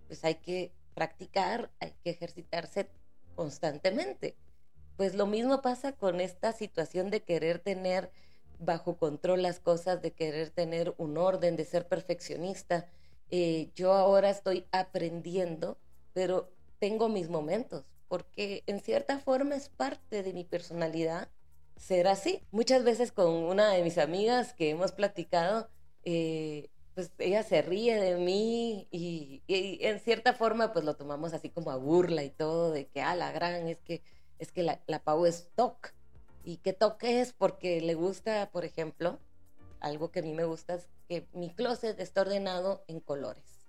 pues 0.08 0.24
hay 0.24 0.36
que 0.36 0.72
practicar, 0.94 1.70
hay 1.80 1.94
que 2.04 2.12
ejercitarse 2.12 2.90
constantemente. 3.36 4.38
Pues 4.96 5.14
lo 5.14 5.26
mismo 5.26 5.62
pasa 5.62 5.92
con 5.92 6.22
esta 6.22 6.54
situación 6.54 7.10
de 7.10 7.22
querer 7.24 7.60
tener 7.60 8.12
bajo 8.60 8.96
control 8.96 9.42
las 9.42 9.60
cosas, 9.60 10.02
de 10.02 10.14
querer 10.14 10.52
tener 10.52 10.94
un 10.98 11.18
orden, 11.18 11.58
de 11.58 11.66
ser 11.66 11.88
perfeccionista. 11.88 12.88
Eh, 13.36 13.72
yo 13.74 13.94
ahora 13.94 14.30
estoy 14.30 14.68
aprendiendo, 14.72 15.80
pero 16.14 16.52
tengo 16.78 17.10
mis 17.10 17.30
momentos, 17.30 17.84
porque 18.08 18.62
en 18.68 18.80
cierta 18.80 19.18
forma 19.18 19.56
es 19.56 19.70
parte 19.70 20.22
de 20.22 20.34
mi 20.34 20.44
personalidad 20.44 21.30
ser 21.76 22.08
así. 22.08 22.44
Muchas 22.52 22.84
veces 22.84 23.12
con 23.12 23.34
una 23.34 23.72
de 23.72 23.82
mis 23.82 23.98
amigas 23.98 24.54
que 24.54 24.70
hemos 24.70 24.92
platicado, 24.92 25.68
eh, 26.04 26.70
pues 26.94 27.12
ella 27.18 27.42
se 27.42 27.64
ríe 27.64 28.00
de 28.00 28.18
mí 28.18 28.88
y, 28.92 29.42
en 29.48 30.00
cierta 30.00 30.34
forma 30.34 30.72
pues 30.72 30.86
lo 30.86 30.96
tomamos 30.96 31.34
así 31.34 31.50
como 31.50 31.72
a 31.72 31.78
burla 31.78 32.24
y 32.24 32.30
todo, 32.30 32.70
de 32.70 32.86
que, 32.86 33.02
ah, 33.02 33.16
la 33.16 33.32
gran, 33.32 33.68
es 33.68 33.80
que, 33.82 34.04
es 34.38 34.52
que 34.52 34.62
la, 34.62 34.80
la 34.86 35.00
Pau 35.00 35.26
es 35.26 35.50
TOC. 35.56 35.92
¿Y 36.44 36.58
qué 36.58 36.74
TOC 36.74 37.04
es? 37.06 37.34
Porque 37.34 37.82
le 37.82 37.96
gusta, 37.96 38.52
por 38.52 38.64
ejemplo, 38.64 39.18
algo 39.84 40.12
que 40.12 40.20
a 40.20 40.24
mí 40.24 40.34
me 40.34 40.46
gusta 40.46 40.76
es 40.76 40.88
que 41.08 41.28
mi 41.34 41.54
closet 41.54 42.00
está 42.00 42.22
ordenado 42.22 42.84
en 42.88 43.02
colores. 43.02 43.68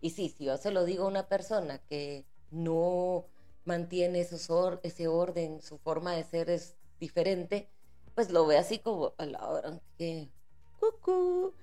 Y 0.00 0.10
sí, 0.10 0.28
si 0.28 0.44
yo 0.44 0.56
se 0.58 0.70
lo 0.70 0.84
digo 0.84 1.04
a 1.04 1.08
una 1.08 1.26
persona 1.26 1.78
que 1.78 2.24
no 2.50 3.24
mantiene 3.64 4.20
esos 4.20 4.48
ese 4.82 5.08
orden, 5.08 5.60
su 5.60 5.78
forma 5.78 6.14
de 6.14 6.22
ser 6.22 6.50
es 6.50 6.76
diferente, 7.00 7.68
pues 8.14 8.30
lo 8.30 8.46
ve 8.46 8.58
así 8.58 8.78
como 8.78 9.14
la 9.18 9.48
hora 9.48 9.80
que... 9.96 10.30
Cucú, 10.78 11.54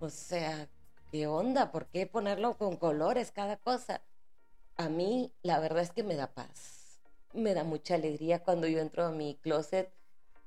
o 0.00 0.08
sea, 0.08 0.70
¿qué 1.10 1.26
onda? 1.26 1.70
¿Por 1.72 1.88
qué 1.88 2.06
ponerlo 2.06 2.56
con 2.56 2.76
colores 2.76 3.32
cada 3.32 3.58
cosa? 3.58 4.02
A 4.76 4.88
mí 4.88 5.30
la 5.42 5.60
verdad 5.60 5.82
es 5.82 5.90
que 5.90 6.02
me 6.02 6.16
da 6.16 6.32
paz. 6.32 7.02
Me 7.34 7.52
da 7.52 7.64
mucha 7.64 7.96
alegría 7.96 8.42
cuando 8.42 8.66
yo 8.66 8.78
entro 8.78 9.04
a 9.04 9.10
mi 9.10 9.34
closet 9.42 9.92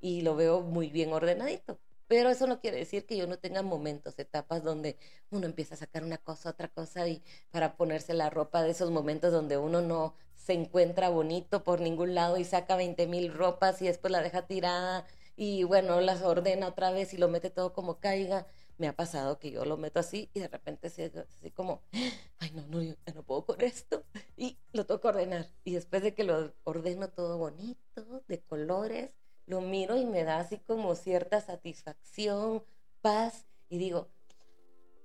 y 0.02 0.22
lo 0.22 0.36
veo 0.36 0.62
muy 0.62 0.90
bien 0.90 1.14
ordenadito. 1.14 1.80
Pero 2.08 2.30
eso 2.30 2.48
no 2.48 2.60
quiere 2.60 2.78
decir 2.78 3.06
que 3.06 3.18
yo 3.18 3.28
no 3.28 3.40
tenga 3.40 3.62
momentos, 3.62 4.20
etapas 4.20 4.64
donde 4.64 4.98
uno 5.32 5.46
empieza 5.46 5.76
a 5.76 5.78
sacar 5.78 6.04
una 6.04 6.18
cosa, 6.18 6.50
otra 6.50 6.68
cosa 6.68 7.08
y 7.08 7.24
para 7.52 7.76
ponerse 7.76 8.14
la 8.14 8.30
ropa 8.30 8.62
de 8.64 8.72
esos 8.72 8.92
momentos 8.92 9.32
donde 9.32 9.58
uno 9.58 9.82
no 9.82 10.16
se 10.36 10.54
encuentra 10.54 11.10
bonito 11.10 11.64
por 11.64 11.82
ningún 11.82 12.14
lado 12.14 12.38
y 12.38 12.44
saca 12.44 12.76
20 12.76 13.08
mil 13.08 13.34
ropas 13.34 13.82
y 13.82 13.86
después 13.86 14.12
la 14.12 14.22
deja 14.22 14.46
tirada 14.46 15.06
y 15.36 15.64
bueno, 15.64 16.00
las 16.02 16.22
ordena 16.22 16.68
otra 16.68 16.92
vez 16.92 17.14
y 17.14 17.18
lo 17.18 17.28
mete 17.28 17.50
todo 17.50 17.74
como 17.74 18.00
caiga 18.00 18.46
me 18.78 18.88
ha 18.88 18.96
pasado 18.96 19.40
que 19.40 19.52
yo 19.52 19.66
lo 19.66 19.78
meto 19.78 20.00
así 20.00 20.30
y 20.34 20.40
de 20.40 20.48
repente 20.48 20.88
así, 20.88 21.04
así 21.04 21.52
como, 21.52 21.82
ay, 22.40 22.52
no, 22.52 22.66
no, 22.68 22.82
yo 22.82 22.96
no 23.14 23.24
puedo 23.24 23.46
con 23.46 23.62
esto 23.62 24.04
y 24.36 24.58
lo 24.74 24.86
tengo 24.86 25.02
que 25.02 25.08
ordenar. 25.08 25.50
Y 25.64 25.74
después 25.74 26.04
de 26.04 26.14
que 26.14 26.24
lo 26.24 26.54
ordeno 26.64 27.10
todo 27.10 27.38
bonito, 27.38 28.24
de 28.28 28.42
colores, 28.42 29.12
lo 29.46 29.62
miro 29.62 29.98
y 29.98 30.06
me 30.06 30.24
da 30.24 30.40
así 30.40 30.58
como 30.58 30.96
cierta 30.96 31.42
satisfacción, 31.42 32.64
paz 33.02 33.46
y 33.70 33.78
digo, 33.78 34.10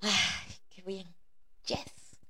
ay, 0.01 0.55
qué 0.71 0.83
bien, 0.83 1.15
yes, 1.67 2.21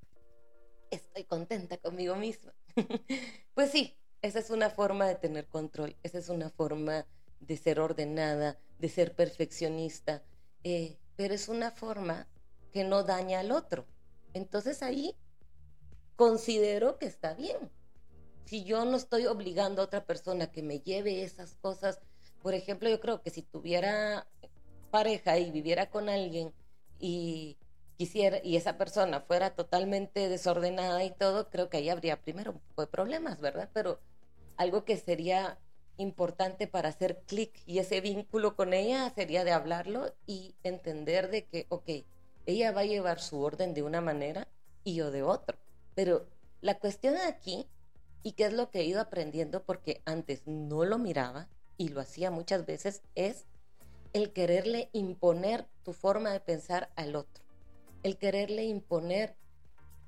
estoy 0.90 1.24
contenta 1.24 1.78
conmigo 1.78 2.16
misma. 2.16 2.52
pues 3.54 3.70
sí, 3.70 3.96
esa 4.22 4.38
es 4.38 4.50
una 4.50 4.70
forma 4.70 5.06
de 5.06 5.14
tener 5.14 5.46
control, 5.46 5.96
esa 6.02 6.18
es 6.18 6.28
una 6.28 6.50
forma 6.50 7.06
de 7.40 7.56
ser 7.56 7.80
ordenada, 7.80 8.58
de 8.78 8.88
ser 8.88 9.14
perfeccionista. 9.14 10.22
Eh, 10.62 10.98
pero 11.16 11.34
es 11.34 11.48
una 11.48 11.70
forma 11.70 12.26
que 12.72 12.84
no 12.84 13.02
daña 13.02 13.40
al 13.40 13.52
otro. 13.52 13.86
Entonces 14.32 14.82
ahí 14.82 15.16
considero 16.16 16.98
que 16.98 17.06
está 17.06 17.34
bien. 17.34 17.70
Si 18.50 18.64
yo 18.64 18.84
no 18.84 18.96
estoy 18.96 19.26
obligando 19.26 19.80
a 19.80 19.84
otra 19.84 20.04
persona 20.04 20.50
que 20.50 20.64
me 20.64 20.80
lleve 20.80 21.22
esas 21.22 21.54
cosas, 21.54 22.00
por 22.42 22.52
ejemplo, 22.52 22.88
yo 22.88 22.98
creo 22.98 23.22
que 23.22 23.30
si 23.30 23.42
tuviera 23.42 24.26
pareja 24.90 25.38
y 25.38 25.52
viviera 25.52 25.88
con 25.88 26.08
alguien 26.08 26.52
y 26.98 27.58
quisiera 27.96 28.40
y 28.42 28.56
esa 28.56 28.76
persona 28.76 29.20
fuera 29.20 29.54
totalmente 29.54 30.28
desordenada 30.28 31.04
y 31.04 31.12
todo, 31.12 31.48
creo 31.48 31.70
que 31.70 31.76
ahí 31.76 31.90
habría 31.90 32.20
primero 32.20 32.50
un 32.50 32.58
poco 32.58 32.82
de 32.82 32.88
problemas, 32.88 33.40
¿verdad? 33.40 33.70
Pero 33.72 34.00
algo 34.56 34.84
que 34.84 34.96
sería 34.96 35.60
importante 35.96 36.66
para 36.66 36.88
hacer 36.88 37.22
clic 37.28 37.62
y 37.66 37.78
ese 37.78 38.00
vínculo 38.00 38.56
con 38.56 38.74
ella 38.74 39.12
sería 39.14 39.44
de 39.44 39.52
hablarlo 39.52 40.12
y 40.26 40.56
entender 40.64 41.30
de 41.30 41.46
que, 41.46 41.66
ok, 41.68 41.88
ella 42.46 42.72
va 42.72 42.80
a 42.80 42.84
llevar 42.84 43.20
su 43.20 43.40
orden 43.40 43.74
de 43.74 43.84
una 43.84 44.00
manera 44.00 44.48
y 44.82 44.96
yo 44.96 45.12
de 45.12 45.22
otro. 45.22 45.56
Pero 45.94 46.26
la 46.62 46.80
cuestión 46.80 47.16
aquí, 47.16 47.68
y 48.22 48.32
que 48.32 48.46
es 48.46 48.52
lo 48.52 48.70
que 48.70 48.80
he 48.80 48.84
ido 48.84 49.00
aprendiendo 49.00 49.64
porque 49.64 50.02
antes 50.04 50.46
no 50.46 50.84
lo 50.84 50.98
miraba 50.98 51.48
y 51.76 51.88
lo 51.88 52.00
hacía 52.00 52.30
muchas 52.30 52.66
veces, 52.66 53.02
es 53.14 53.46
el 54.12 54.32
quererle 54.32 54.90
imponer 54.92 55.66
tu 55.82 55.92
forma 55.92 56.30
de 56.32 56.40
pensar 56.40 56.90
al 56.96 57.16
otro, 57.16 57.44
el 58.02 58.18
quererle 58.18 58.64
imponer 58.64 59.36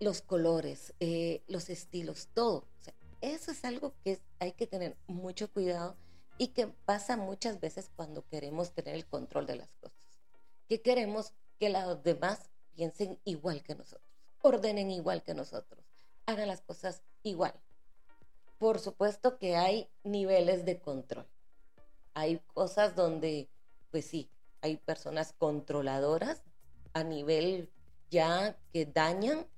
los 0.00 0.20
colores, 0.20 0.94
eh, 1.00 1.42
los 1.46 1.70
estilos, 1.70 2.28
todo. 2.34 2.66
eso 3.20 3.52
es 3.52 3.64
algo 3.64 3.94
que 4.02 4.20
hay 4.40 4.52
que 4.52 4.66
tener 4.66 4.96
mucho 5.06 5.50
cuidado 5.52 5.96
y 6.38 6.48
que 6.48 6.66
pasa 6.66 7.16
muchas 7.16 7.60
veces 7.60 7.90
cuando 7.94 8.26
queremos 8.26 8.72
tener 8.72 8.94
el 8.96 9.06
control 9.06 9.46
de 9.46 9.56
las 9.56 9.72
cosas. 9.74 10.08
Que 10.68 10.82
queremos 10.82 11.32
que 11.58 11.70
los 11.70 12.02
demás 12.02 12.50
piensen 12.74 13.20
igual 13.24 13.62
que 13.62 13.76
nosotros, 13.76 14.08
ordenen 14.42 14.90
igual 14.90 15.22
que 15.22 15.34
nosotros, 15.34 15.84
hagan 16.26 16.48
las 16.48 16.62
cosas 16.62 17.02
igual. 17.22 17.54
Por 18.62 18.78
supuesto 18.78 19.38
que 19.38 19.56
hay 19.56 19.88
niveles 20.04 20.64
de 20.64 20.78
control. 20.78 21.26
Hay 22.14 22.38
cosas 22.54 22.94
donde, 22.94 23.50
pues 23.90 24.04
sí, 24.04 24.30
hay 24.60 24.76
personas 24.76 25.32
controladoras 25.32 26.44
a 26.92 27.02
nivel 27.02 27.72
ya 28.08 28.56
que 28.72 28.86
dañan 28.86 29.48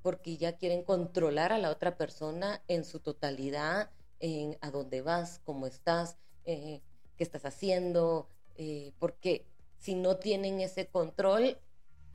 porque 0.00 0.38
ya 0.38 0.56
quieren 0.56 0.82
controlar 0.82 1.52
a 1.52 1.58
la 1.58 1.68
otra 1.68 1.98
persona 1.98 2.62
en 2.66 2.86
su 2.86 3.00
totalidad, 3.00 3.90
en 4.18 4.56
a 4.62 4.70
dónde 4.70 5.02
vas, 5.02 5.42
cómo 5.44 5.66
estás, 5.66 6.16
eh, 6.46 6.80
qué 7.18 7.24
estás 7.24 7.44
haciendo, 7.44 8.30
eh, 8.54 8.94
porque 8.98 9.44
si 9.76 9.94
no 9.94 10.16
tienen 10.16 10.62
ese 10.62 10.86
control, 10.86 11.58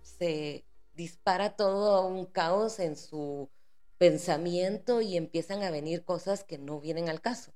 se 0.02 0.66
dispara 0.96 1.56
todo 1.56 1.94
a 1.94 2.04
un 2.08 2.26
caos 2.26 2.80
en 2.80 2.98
su 2.98 3.52
pensamiento 4.00 5.02
y 5.02 5.18
empiezan 5.18 5.62
a 5.62 5.72
venir 5.72 6.06
cosas 6.06 6.46
que 6.46 6.58
no 6.58 6.80
vienen 6.80 7.10
al 7.10 7.22
caso. 7.22 7.52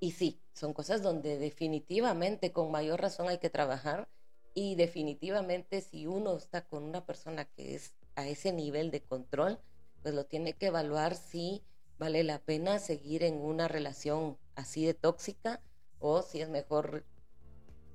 Y 0.00 0.12
sí, 0.12 0.40
son 0.54 0.72
cosas 0.72 1.02
donde 1.02 1.38
definitivamente 1.38 2.50
con 2.50 2.70
mayor 2.70 3.00
razón 3.00 3.28
hay 3.28 3.38
que 3.38 3.50
trabajar 3.50 4.08
y 4.54 4.74
definitivamente 4.74 5.82
si 5.82 6.06
uno 6.06 6.34
está 6.36 6.66
con 6.66 6.82
una 6.82 7.04
persona 7.04 7.44
que 7.44 7.74
es 7.74 7.94
a 8.14 8.26
ese 8.26 8.52
nivel 8.52 8.90
de 8.90 9.02
control, 9.02 9.60
pues 10.02 10.14
lo 10.14 10.24
tiene 10.24 10.54
que 10.54 10.68
evaluar 10.68 11.14
si 11.14 11.62
vale 11.98 12.24
la 12.24 12.38
pena 12.38 12.78
seguir 12.78 13.22
en 13.22 13.34
una 13.34 13.68
relación 13.68 14.38
así 14.54 14.86
de 14.86 14.94
tóxica 14.94 15.62
o 15.98 16.22
si 16.22 16.40
es 16.40 16.48
mejor 16.48 17.04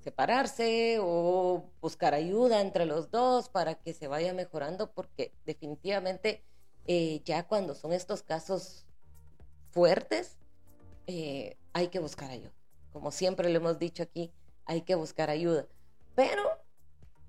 separarse 0.04 0.98
o 1.02 1.66
buscar 1.82 2.14
ayuda 2.14 2.62
entre 2.62 2.86
los 2.86 3.10
dos 3.10 3.50
para 3.50 3.76
que 3.76 3.94
se 3.94 4.08
vaya 4.08 4.34
mejorando, 4.34 4.92
porque 4.92 5.34
definitivamente 5.46 6.44
eh, 6.88 7.22
ya 7.26 7.48
cuando 7.48 7.76
son 7.76 7.94
estos 7.94 8.24
casos 8.24 8.86
fuertes, 9.72 10.38
eh, 11.08 11.58
hay 11.74 11.88
que 11.88 12.00
buscar 12.00 12.32
ayuda. 12.32 12.52
Como 12.92 13.12
siempre 13.12 13.50
lo 13.50 13.58
hemos 13.58 13.80
dicho 13.80 14.04
aquí, 14.04 14.32
hay 14.66 14.82
que 14.82 14.96
buscar 14.96 15.30
ayuda. 15.30 15.68
Pero, 16.16 16.44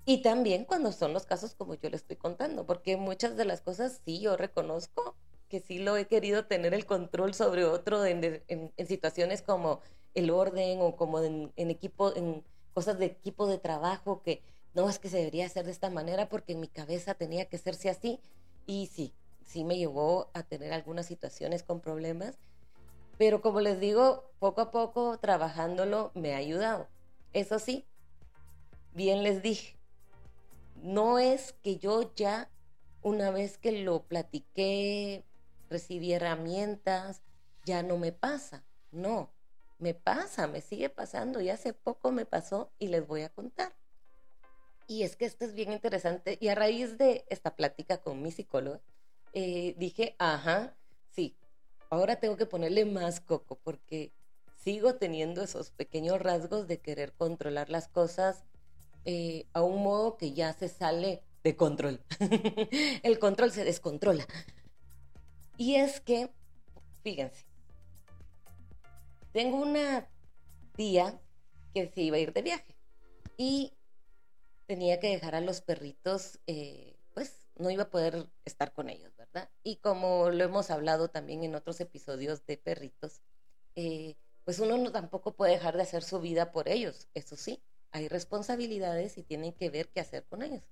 y 0.05 0.21
también 0.21 0.65
cuando 0.65 0.91
son 0.91 1.13
los 1.13 1.25
casos 1.25 1.55
como 1.55 1.75
yo 1.75 1.89
le 1.89 1.95
estoy 1.95 2.17
contando, 2.17 2.65
porque 2.65 2.97
muchas 2.97 3.37
de 3.37 3.45
las 3.45 3.61
cosas 3.61 4.01
sí 4.05 4.19
yo 4.19 4.35
reconozco 4.37 5.15
que 5.49 5.59
sí 5.59 5.79
lo 5.79 5.95
he 5.97 6.07
querido 6.07 6.45
tener 6.45 6.73
el 6.73 6.85
control 6.85 7.33
sobre 7.33 7.63
otro 7.63 8.05
en, 8.05 8.43
en 8.47 8.87
situaciones 8.87 9.41
como 9.41 9.81
el 10.13 10.29
orden 10.29 10.79
o 10.81 10.95
como 10.95 11.19
en, 11.21 11.51
equipo, 11.55 12.15
en 12.15 12.43
cosas 12.73 12.99
de 12.99 13.05
equipo 13.05 13.47
de 13.47 13.57
trabajo 13.57 14.21
que 14.21 14.41
no 14.73 14.89
es 14.89 14.99
que 14.99 15.09
se 15.09 15.17
debería 15.17 15.45
hacer 15.45 15.65
de 15.65 15.71
esta 15.71 15.89
manera 15.89 16.29
porque 16.29 16.53
en 16.53 16.59
mi 16.59 16.67
cabeza 16.67 17.13
tenía 17.13 17.45
que 17.45 17.57
hacerse 17.57 17.89
así 17.89 18.19
y 18.65 18.87
sí, 18.87 19.13
sí 19.45 19.63
me 19.63 19.77
llevó 19.77 20.29
a 20.33 20.43
tener 20.43 20.73
algunas 20.73 21.05
situaciones 21.05 21.63
con 21.63 21.79
problemas, 21.79 22.37
pero 23.17 23.41
como 23.41 23.61
les 23.61 23.79
digo, 23.79 24.31
poco 24.39 24.61
a 24.61 24.71
poco 24.71 25.17
trabajándolo 25.19 26.11
me 26.15 26.33
ha 26.33 26.37
ayudado. 26.37 26.87
Eso 27.33 27.59
sí, 27.59 27.85
bien 28.93 29.23
les 29.23 29.41
dije, 29.41 29.77
no 30.81 31.19
es 31.19 31.53
que 31.63 31.77
yo 31.77 32.13
ya 32.15 32.49
una 33.01 33.31
vez 33.31 33.57
que 33.57 33.71
lo 33.71 34.03
platiqué, 34.03 35.23
recibí 35.69 36.13
herramientas, 36.13 37.21
ya 37.65 37.83
no 37.83 37.97
me 37.97 38.11
pasa, 38.11 38.63
no, 38.91 39.31
me 39.79 39.93
pasa, 39.93 40.47
me 40.47 40.61
sigue 40.61 40.89
pasando 40.89 41.41
y 41.41 41.49
hace 41.49 41.73
poco 41.73 42.11
me 42.11 42.25
pasó 42.25 42.71
y 42.79 42.87
les 42.87 43.05
voy 43.05 43.21
a 43.23 43.29
contar. 43.29 43.73
Y 44.87 45.03
es 45.03 45.15
que 45.15 45.25
esto 45.25 45.45
es 45.45 45.53
bien 45.53 45.71
interesante 45.71 46.37
y 46.39 46.49
a 46.49 46.55
raíz 46.55 46.97
de 46.97 47.25
esta 47.29 47.55
plática 47.55 47.97
con 48.01 48.21
mi 48.21 48.31
psicóloga, 48.31 48.81
eh, 49.33 49.75
dije, 49.77 50.15
ajá, 50.19 50.75
sí, 51.11 51.35
ahora 51.89 52.19
tengo 52.19 52.37
que 52.37 52.45
ponerle 52.45 52.85
más 52.85 53.19
coco 53.19 53.59
porque 53.63 54.11
sigo 54.55 54.95
teniendo 54.95 55.43
esos 55.43 55.71
pequeños 55.71 56.19
rasgos 56.21 56.67
de 56.67 56.79
querer 56.79 57.13
controlar 57.13 57.69
las 57.69 57.87
cosas 57.87 58.43
eh, 59.05 59.45
a 59.53 59.61
un 59.61 59.83
modo 59.83 60.17
que 60.17 60.33
ya 60.33 60.53
se 60.53 60.69
sale 60.69 61.23
de 61.43 61.55
control. 61.55 62.01
El 63.03 63.19
control 63.19 63.51
se 63.51 63.65
descontrola. 63.65 64.25
Y 65.57 65.75
es 65.75 65.99
que, 65.99 66.29
fíjense, 67.03 67.45
tengo 69.33 69.57
una 69.57 70.07
tía 70.75 71.19
que 71.73 71.87
se 71.87 72.01
iba 72.01 72.17
a 72.17 72.19
ir 72.19 72.33
de 72.33 72.41
viaje 72.41 72.75
y 73.37 73.73
tenía 74.65 74.99
que 74.99 75.09
dejar 75.09 75.35
a 75.35 75.41
los 75.41 75.61
perritos, 75.61 76.39
eh, 76.47 76.95
no 77.55 77.69
iba 77.69 77.83
a 77.83 77.89
poder 77.89 78.27
estar 78.45 78.73
con 78.73 78.89
ellos, 78.89 79.15
¿verdad? 79.17 79.49
Y 79.63 79.77
como 79.77 80.29
lo 80.29 80.43
hemos 80.43 80.71
hablado 80.71 81.09
también 81.09 81.43
en 81.43 81.55
otros 81.55 81.79
episodios 81.79 82.45
de 82.45 82.57
perritos, 82.57 83.21
eh, 83.75 84.15
pues 84.45 84.59
uno 84.59 84.77
no 84.77 84.91
tampoco 84.91 85.35
puede 85.35 85.53
dejar 85.53 85.75
de 85.75 85.83
hacer 85.83 86.03
su 86.03 86.19
vida 86.19 86.51
por 86.51 86.67
ellos, 86.67 87.07
eso 87.13 87.35
sí, 87.35 87.61
hay 87.91 88.07
responsabilidades 88.07 89.17
y 89.17 89.23
tienen 89.23 89.53
que 89.53 89.69
ver 89.69 89.89
qué 89.89 89.99
hacer 89.99 90.25
con 90.25 90.41
ellos. 90.41 90.63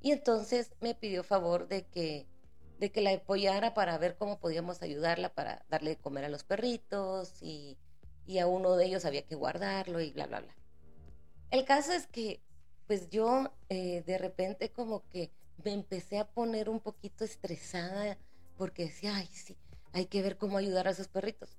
Y 0.00 0.12
entonces 0.12 0.72
me 0.80 0.94
pidió 0.94 1.24
favor 1.24 1.68
de 1.68 1.86
que 1.86 2.26
de 2.78 2.90
que 2.90 3.00
la 3.00 3.12
apoyara 3.12 3.72
para 3.72 3.96
ver 3.98 4.16
cómo 4.16 4.40
podíamos 4.40 4.82
ayudarla 4.82 5.32
para 5.32 5.64
darle 5.68 5.90
de 5.90 5.96
comer 5.96 6.24
a 6.24 6.28
los 6.28 6.42
perritos 6.42 7.40
y 7.40 7.78
y 8.26 8.38
a 8.38 8.46
uno 8.46 8.76
de 8.76 8.86
ellos 8.86 9.04
había 9.04 9.22
que 9.22 9.34
guardarlo 9.34 10.00
y 10.00 10.12
bla, 10.12 10.26
bla, 10.26 10.40
bla. 10.40 10.56
El 11.50 11.64
caso 11.64 11.92
es 11.92 12.06
que, 12.06 12.40
pues 12.86 13.10
yo 13.10 13.52
eh, 13.68 14.02
de 14.06 14.18
repente 14.18 14.70
como 14.72 15.06
que 15.08 15.30
me 15.62 15.72
empecé 15.72 16.18
a 16.18 16.26
poner 16.26 16.68
un 16.68 16.80
poquito 16.80 17.24
estresada 17.24 18.18
porque 18.56 18.84
decía, 18.84 19.16
ay, 19.16 19.26
sí, 19.26 19.56
hay 19.92 20.06
que 20.06 20.22
ver 20.22 20.36
cómo 20.36 20.58
ayudar 20.58 20.88
a 20.88 20.90
esos 20.90 21.08
perritos. 21.08 21.56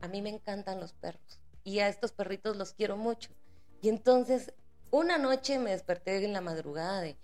A 0.00 0.08
mí 0.08 0.22
me 0.22 0.30
encantan 0.30 0.80
los 0.80 0.92
perros 0.92 1.40
y 1.64 1.80
a 1.80 1.88
estos 1.88 2.12
perritos 2.12 2.56
los 2.56 2.72
quiero 2.72 2.96
mucho. 2.96 3.30
Y 3.82 3.88
entonces, 3.88 4.54
una 4.90 5.18
noche 5.18 5.58
me 5.58 5.70
desperté 5.70 6.24
en 6.24 6.32
la 6.32 6.40
madrugada 6.40 7.00
de, 7.00 7.16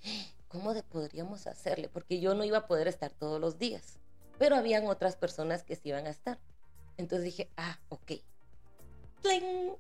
¿cómo 0.49 0.75
podríamos 0.85 1.47
hacerle? 1.47 1.88
Porque 1.88 2.21
yo 2.21 2.35
no 2.35 2.45
iba 2.45 2.59
a 2.59 2.67
poder 2.67 2.88
estar 2.88 3.11
todos 3.12 3.40
los 3.40 3.59
días, 3.59 3.99
pero 4.38 4.57
habían 4.57 4.87
otras 4.87 5.17
personas 5.17 5.62
que 5.62 5.77
sí 5.77 5.88
iban 5.88 6.07
a 6.07 6.11
estar. 6.11 6.38
Entonces 6.97 7.25
dije, 7.25 7.51
ah, 7.57 7.79
ok, 7.88 8.12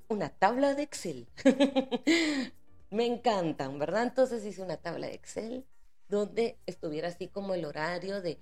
una 0.08 0.30
tabla 0.30 0.74
de 0.74 0.82
Excel. 0.82 1.28
Me 2.90 3.06
encantan, 3.06 3.78
¿verdad? 3.78 4.04
Entonces 4.04 4.44
hice 4.44 4.62
una 4.62 4.76
tabla 4.76 5.08
de 5.08 5.14
Excel 5.14 5.66
donde 6.08 6.58
estuviera 6.66 7.08
así 7.08 7.28
como 7.28 7.54
el 7.54 7.64
horario 7.64 8.20
de 8.20 8.40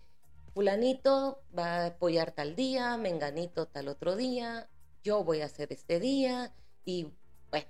fulanito 0.54 1.42
va 1.56 1.76
a 1.76 1.86
apoyar 1.86 2.32
tal 2.32 2.54
día, 2.54 2.96
menganito 2.96 3.66
tal 3.66 3.88
otro 3.88 4.16
día, 4.16 4.68
yo 5.02 5.24
voy 5.24 5.40
a 5.40 5.46
hacer 5.46 5.72
este 5.72 5.98
día 6.00 6.54
y 6.84 7.12
bueno, 7.50 7.68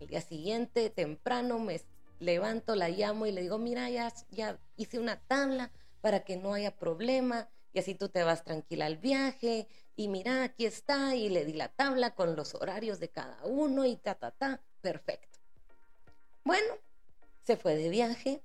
el 0.00 0.06
día 0.06 0.20
siguiente 0.20 0.90
temprano 0.90 1.58
me 1.58 1.80
levanto, 2.18 2.74
la 2.74 2.88
llamo 2.88 3.26
y 3.26 3.32
le 3.32 3.42
digo, 3.42 3.58
mira, 3.58 3.90
ya, 3.90 4.12
ya 4.30 4.58
hice 4.76 4.98
una 4.98 5.20
tabla 5.20 5.70
para 6.00 6.24
que 6.24 6.36
no 6.36 6.54
haya 6.54 6.76
problema 6.76 7.48
y 7.72 7.78
así 7.78 7.94
tú 7.94 8.08
te 8.08 8.22
vas 8.22 8.44
tranquila 8.44 8.86
al 8.86 8.96
viaje 8.96 9.68
y 9.96 10.08
mira, 10.08 10.44
aquí 10.44 10.64
está 10.66 11.14
y 11.14 11.28
le 11.28 11.44
di 11.44 11.52
la 11.52 11.68
tabla 11.68 12.14
con 12.14 12.36
los 12.36 12.54
horarios 12.54 13.00
de 13.00 13.10
cada 13.10 13.44
uno 13.44 13.84
y 13.84 13.96
ta, 13.96 14.14
ta, 14.14 14.30
ta, 14.30 14.62
perfecto. 14.80 15.38
Bueno, 16.44 16.74
se 17.42 17.56
fue 17.56 17.76
de 17.76 17.88
viaje, 17.88 18.42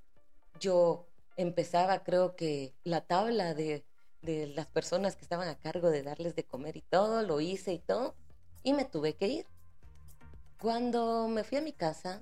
yo 0.62 1.08
empezaba 1.36 2.04
creo 2.04 2.36
que 2.36 2.74
la 2.84 3.02
tabla 3.02 3.54
de, 3.54 3.84
de 4.21 4.47
las 4.47 4.67
personas 4.67 5.15
que 5.15 5.24
estaban 5.24 5.50
a 5.50 5.58
cargo 5.60 5.89
de 5.89 6.04
darles 6.04 6.36
de 6.36 6.45
comer 6.45 6.78
y 6.78 6.82
todo, 6.82 7.24
lo 7.24 7.41
hice 7.41 7.74
y 7.74 7.80
todo, 7.80 8.15
y 8.63 8.74
me 8.74 8.86
tuve 8.86 9.15
que 9.15 9.28
ir. 9.28 9.45
Cuando 10.62 11.28
me 11.28 11.43
fui 11.43 11.58
a 11.58 11.62
mi 11.62 11.74
casa, 11.74 12.21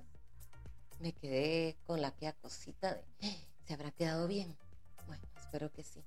me 1.00 1.12
quedé 1.14 1.78
con 1.86 2.02
la 2.02 2.10
aquella 2.10 2.34
cosita 2.34 2.96
de, 2.96 3.04
¿se 3.68 3.74
habrá 3.74 3.92
quedado 3.92 4.28
bien? 4.28 4.58
Bueno, 5.08 5.24
espero 5.38 5.72
que 5.72 5.84
sí. 5.84 6.04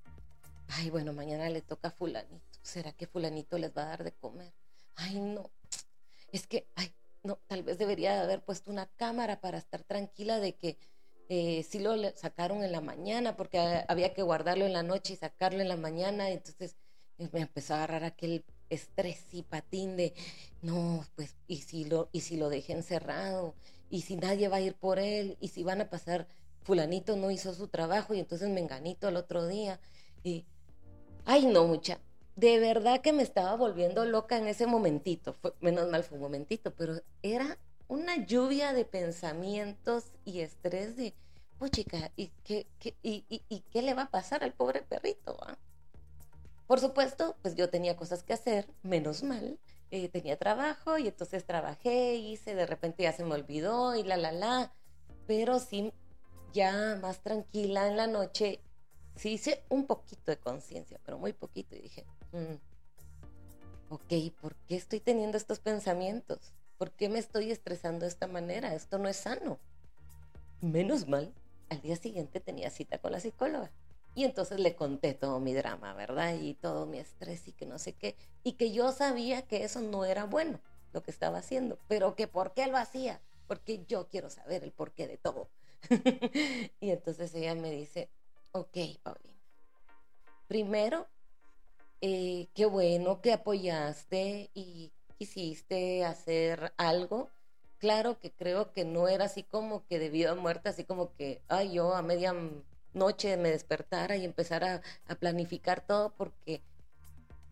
Ay, 0.69 0.89
bueno, 0.89 1.13
mañana 1.13 1.49
le 1.51 1.61
toca 1.61 1.89
a 1.89 1.91
fulanito. 1.91 2.59
¿Será 2.63 2.93
que 2.93 3.07
fulanito 3.07 3.59
les 3.59 3.77
va 3.77 3.83
a 3.83 3.87
dar 3.87 4.05
de 4.05 4.13
comer? 4.13 4.53
Ay, 4.97 5.21
no. 5.21 5.51
Es 6.31 6.47
que, 6.47 6.67
ay, 6.77 6.95
no, 7.23 7.37
tal 7.47 7.63
vez 7.63 7.77
debería 7.77 8.15
de 8.15 8.21
haber 8.21 8.43
puesto 8.43 8.71
una 8.71 8.87
cámara 8.87 9.41
para 9.41 9.59
estar 9.59 9.85
tranquila 9.85 10.41
de 10.41 10.55
que 10.57 10.79
eh, 11.35 11.63
sí 11.69 11.79
lo 11.79 11.95
sacaron 12.17 12.63
en 12.63 12.73
la 12.73 12.81
mañana, 12.81 13.37
porque 13.37 13.59
había 13.89 14.13
que 14.15 14.23
guardarlo 14.23 14.67
en 14.67 14.73
la 14.73 14.83
noche 14.83 15.15
y 15.15 15.17
sacarlo 15.17 15.61
en 15.61 15.69
la 15.69 15.77
mañana. 15.77 16.31
Entonces 16.31 16.77
eh, 17.19 17.29
me 17.33 17.41
empezó 17.41 17.75
a 17.75 17.79
agarrar 17.79 18.05
aquel 18.05 18.45
estrés 18.69 19.23
y 19.33 19.43
patín 19.43 19.97
de, 19.97 20.15
no, 20.63 21.05
pues, 21.17 21.37
¿y 21.47 21.59
si 21.63 21.85
lo, 21.85 22.09
y 22.13 22.21
si 22.21 22.37
lo 22.37 22.49
dejé 22.49 22.73
encerrado? 22.73 23.55
y 23.93 24.01
si 24.01 24.17
nadie 24.17 24.49
va 24.49 24.57
a 24.57 24.61
ir 24.63 24.75
por 24.75 24.99
él, 24.99 25.37
y 25.39 25.49
si 25.49 25.63
van 25.63 25.83
a 25.83 25.91
pasar, 25.91 26.27
fulanito 26.63 27.15
no 27.15 27.31
hizo 27.31 27.53
su 27.53 27.69
trabajo 27.69 28.15
y 28.15 28.21
entonces 28.21 28.49
menganito 28.49 29.07
el 29.07 29.17
otro 29.17 29.47
día. 29.47 29.81
Y, 30.25 30.47
ay 31.27 31.45
no, 31.45 31.67
mucha, 31.67 32.01
de 32.35 32.59
verdad 32.59 33.03
que 33.03 33.13
me 33.13 33.23
estaba 33.23 33.55
volviendo 33.55 34.07
loca 34.07 34.39
en 34.39 34.49
ese 34.49 34.67
momentito. 34.67 35.35
Fue, 35.35 35.53
menos 35.61 35.91
mal 35.91 36.05
fue 36.05 36.17
un 36.17 36.23
momentito, 36.23 36.75
pero 36.75 37.03
era 37.21 37.59
una 37.93 38.25
lluvia 38.25 38.73
de 38.73 38.87
pensamientos 38.87 40.13
y 40.25 40.41
estrés 40.41 40.97
de, 40.97 41.15
pues 41.59 41.73
chica, 41.73 42.11
¿y 42.17 42.29
qué, 42.43 42.67
y, 43.03 43.61
qué 43.71 43.83
le 43.83 43.93
va 43.93 44.05
a 44.05 44.11
pasar 44.11 44.43
al 44.43 44.55
pobre 44.55 44.81
perrito? 44.81 45.37
Ah? 45.43 45.59
Por 46.67 46.81
supuesto, 46.81 47.37
pues 47.43 47.55
yo 47.55 47.69
tenía 47.69 47.95
cosas 47.95 48.23
que 48.23 48.33
hacer, 48.33 48.67
menos 48.83 49.23
mal. 49.23 49.59
Eh, 49.91 50.09
tenía 50.09 50.39
trabajo 50.39 50.97
y 50.97 51.07
entonces 51.07 51.45
trabajé, 51.45 52.15
hice, 52.15 52.55
de 52.55 52.65
repente 52.65 53.03
ya 53.03 53.13
se 53.13 53.25
me 53.25 53.35
olvidó 53.35 53.95
y 53.95 54.05
la, 54.05 54.17
la, 54.17 54.33
la. 54.33 54.73
Pero 55.27 55.59
sí, 55.59 55.93
ya 56.55 56.99
más 57.03 57.21
tranquila 57.21 57.89
en 57.89 57.99
la 57.99 58.07
noche, 58.07 58.63
sí 59.17 59.33
hice 59.33 59.67
un 59.69 59.87
poquito 59.87 60.31
de 60.31 60.39
conciencia, 60.39 60.99
pero 61.05 61.19
muy 61.19 61.35
poquito. 61.35 61.77
Y 61.77 61.81
dije, 61.81 62.07
mm, 62.33 63.93
ok, 63.93 64.35
¿por 64.41 64.57
qué 64.67 64.77
estoy 64.77 65.01
teniendo 65.01 65.37
estos 65.37 65.61
pensamientos? 65.61 66.55
¿Por 66.79 66.93
qué 66.93 67.09
me 67.09 67.19
estoy 67.19 67.51
estresando 67.51 68.01
de 68.01 68.09
esta 68.09 68.27
manera? 68.27 68.75
Esto 68.75 68.99
no 68.99 69.09
es 69.09 69.17
sano. 69.17 69.59
Menos 70.61 71.09
mal, 71.09 71.33
al 71.71 71.81
día 71.81 71.97
siguiente 71.97 72.41
tenía 72.41 72.71
cita 72.71 72.99
con 72.99 73.13
la 73.13 73.21
psicóloga. 73.21 73.71
Y 74.15 74.25
entonces 74.25 74.61
le 74.61 74.77
conté 74.77 75.15
todo 75.15 75.41
mi 75.41 75.55
drama, 75.55 75.95
¿verdad? 75.95 76.35
Y 76.39 76.55
todo 76.55 76.87
mi 76.87 76.99
estrés 76.99 77.49
y 77.49 77.53
que 77.53 77.67
no 77.67 77.79
sé 77.79 77.95
qué. 77.95 78.15
Y 78.43 78.53
que 78.53 78.73
yo 78.73 78.93
sabía 78.93 79.43
que 79.43 79.65
eso 79.65 79.81
no 79.81 80.05
era 80.05 80.25
bueno, 80.25 80.61
lo 80.93 81.03
que 81.03 81.11
estaba 81.11 81.39
haciendo. 81.39 81.79
Pero 81.89 82.15
que 82.15 82.29
por 82.29 82.53
qué 82.53 82.67
lo 82.67 82.77
hacía. 82.77 83.21
Porque 83.47 83.85
yo 83.89 84.09
quiero 84.09 84.29
saber 84.29 84.65
el 84.65 84.73
porqué 84.73 85.09
de 85.09 85.17
todo. 85.17 85.49
y 86.81 86.91
entonces 86.91 87.35
ella 87.35 87.55
me 87.55 87.71
dice, 87.71 88.11
ok, 88.53 88.77
Paulina. 89.03 89.33
Primero, 90.47 91.09
eh, 92.03 92.49
qué 92.55 92.67
bueno 92.67 93.23
que 93.23 93.33
apoyaste 93.33 94.51
y 94.53 94.93
quisiste 95.23 96.05
hacer 96.05 96.73
algo. 96.77 97.31
Claro 97.79 98.19
que 98.19 98.33
creo 98.33 98.73
que 98.73 98.85
no 98.85 99.07
era 99.07 99.27
así 99.27 99.45
como 99.45 99.87
que 99.87 100.01
debido 100.01 100.33
a 100.33 100.35
muerte, 100.35 100.69
así 100.69 100.83
como 100.83 101.15
que, 101.15 101.41
ay, 101.47 101.75
yo 101.75 101.95
a 101.95 102.03
media 102.03 102.35
noche 102.93 103.37
me 103.37 103.51
despertara 103.51 104.17
y 104.17 104.25
empezara 104.25 104.83
a 105.07 105.15
planificar 105.15 105.87
todo 105.87 106.13
porque 106.17 106.61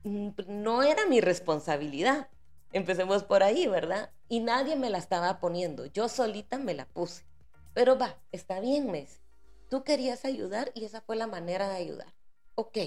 no 0.02 0.83
era 0.83 1.06
mi 1.06 1.20
responsabilidad. 1.20 2.28
Empecemos 2.72 3.22
por 3.22 3.44
ahí, 3.44 3.68
¿verdad? 3.68 4.11
Y 4.28 4.40
nadie 4.40 4.74
me 4.74 4.90
la 4.90 4.98
estaba 4.98 5.38
poniendo, 5.38 5.87
yo 5.87 6.09
solita 6.09 6.59
me 6.59 6.74
la 6.74 6.87
puse. 6.87 7.24
Pero 7.72 7.96
va, 7.96 8.16
está 8.33 8.59
bien, 8.59 8.90
Messi. 8.90 9.20
Tú 9.68 9.85
querías 9.85 10.24
ayudar 10.24 10.72
y 10.74 10.85
esa 10.85 11.00
fue 11.02 11.14
la 11.14 11.28
manera 11.28 11.68
de 11.68 11.76
ayudar. 11.76 12.12
Ok, 12.56 12.78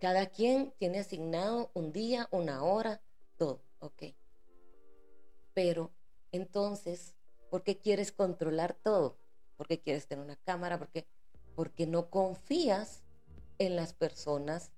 cada 0.00 0.26
quien 0.26 0.72
tiene 0.78 1.00
asignado 1.00 1.70
un 1.74 1.92
día, 1.92 2.28
una 2.30 2.62
hora, 2.62 3.02
todo, 3.36 3.63
ok. 3.86 4.14
Pero 5.54 5.92
entonces, 6.32 7.14
¿por 7.50 7.62
qué 7.62 7.78
quieres 7.78 8.12
controlar 8.12 8.74
todo? 8.74 9.18
¿Por 9.56 9.68
qué 9.68 9.80
quieres 9.80 10.06
tener 10.08 10.24
una 10.24 10.36
cámara? 10.36 10.78
¿Por 10.78 10.88
qué? 10.88 11.06
porque 11.54 11.86
no 11.86 12.10
confías 12.10 13.02
en 13.58 13.76
las 13.76 13.92
personas 13.94 14.72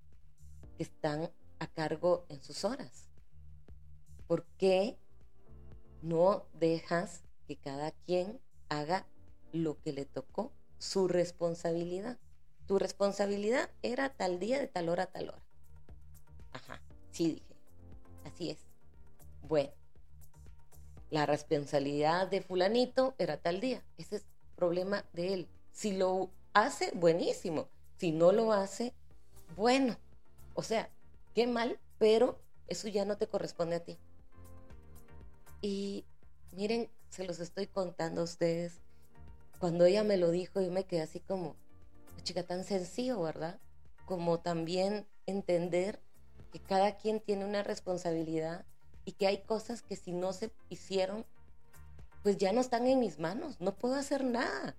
que 0.76 0.82
están 0.82 1.30
a 1.58 1.66
cargo 1.66 2.26
en 2.28 2.42
sus 2.42 2.64
horas. 2.64 3.08
¿Por 4.26 4.44
qué 4.58 4.98
no 6.02 6.46
dejas 6.52 7.24
que 7.46 7.56
cada 7.56 7.92
quien 7.92 8.40
haga 8.68 9.06
lo 9.52 9.80
que 9.80 9.92
le 9.92 10.04
tocó, 10.04 10.52
su 10.78 11.08
responsabilidad? 11.08 12.18
Tu 12.66 12.78
responsabilidad 12.78 13.70
era 13.82 14.10
tal 14.10 14.38
día 14.38 14.58
de 14.58 14.66
tal 14.66 14.88
hora 14.88 15.04
a 15.04 15.06
tal 15.06 15.28
hora. 15.30 15.46
Ajá, 16.52 16.82
sí 17.10 17.28
dije. 17.28 17.56
Así 18.24 18.50
es. 18.50 18.65
Bueno, 19.48 19.70
la 21.10 21.24
responsabilidad 21.24 22.26
de 22.26 22.42
fulanito 22.42 23.14
era 23.18 23.36
tal 23.36 23.60
día. 23.60 23.84
Ese 23.96 24.16
es 24.16 24.26
problema 24.56 25.04
de 25.12 25.34
él. 25.34 25.48
Si 25.72 25.92
lo 25.92 26.30
hace, 26.52 26.90
buenísimo. 26.94 27.68
Si 27.96 28.10
no 28.10 28.32
lo 28.32 28.52
hace, 28.52 28.92
bueno. 29.56 29.96
O 30.54 30.62
sea, 30.62 30.90
qué 31.34 31.46
mal, 31.46 31.78
pero 31.98 32.40
eso 32.66 32.88
ya 32.88 33.04
no 33.04 33.18
te 33.18 33.28
corresponde 33.28 33.76
a 33.76 33.84
ti. 33.84 33.98
Y 35.60 36.04
miren, 36.52 36.90
se 37.10 37.24
los 37.24 37.38
estoy 37.38 37.68
contando 37.68 38.22
a 38.22 38.24
ustedes. 38.24 38.80
Cuando 39.60 39.84
ella 39.84 40.02
me 40.02 40.16
lo 40.16 40.30
dijo, 40.32 40.60
yo 40.60 40.72
me 40.72 40.84
quedé 40.84 41.02
así 41.02 41.20
como, 41.20 41.54
chica, 42.24 42.42
tan 42.42 42.64
sencillo, 42.64 43.22
¿verdad? 43.22 43.60
Como 44.06 44.40
también 44.40 45.06
entender 45.26 46.02
que 46.52 46.58
cada 46.58 46.96
quien 46.96 47.20
tiene 47.20 47.44
una 47.44 47.62
responsabilidad 47.62 48.66
y 49.06 49.12
que 49.12 49.28
hay 49.28 49.38
cosas 49.38 49.80
que 49.80 49.96
si 49.96 50.12
no 50.12 50.34
se 50.34 50.50
hicieron, 50.68 51.24
pues 52.22 52.36
ya 52.36 52.52
no 52.52 52.60
están 52.60 52.86
en 52.88 52.98
mis 52.98 53.18
manos, 53.18 53.60
no 53.60 53.74
puedo 53.76 53.94
hacer 53.94 54.24
nada. 54.24 54.76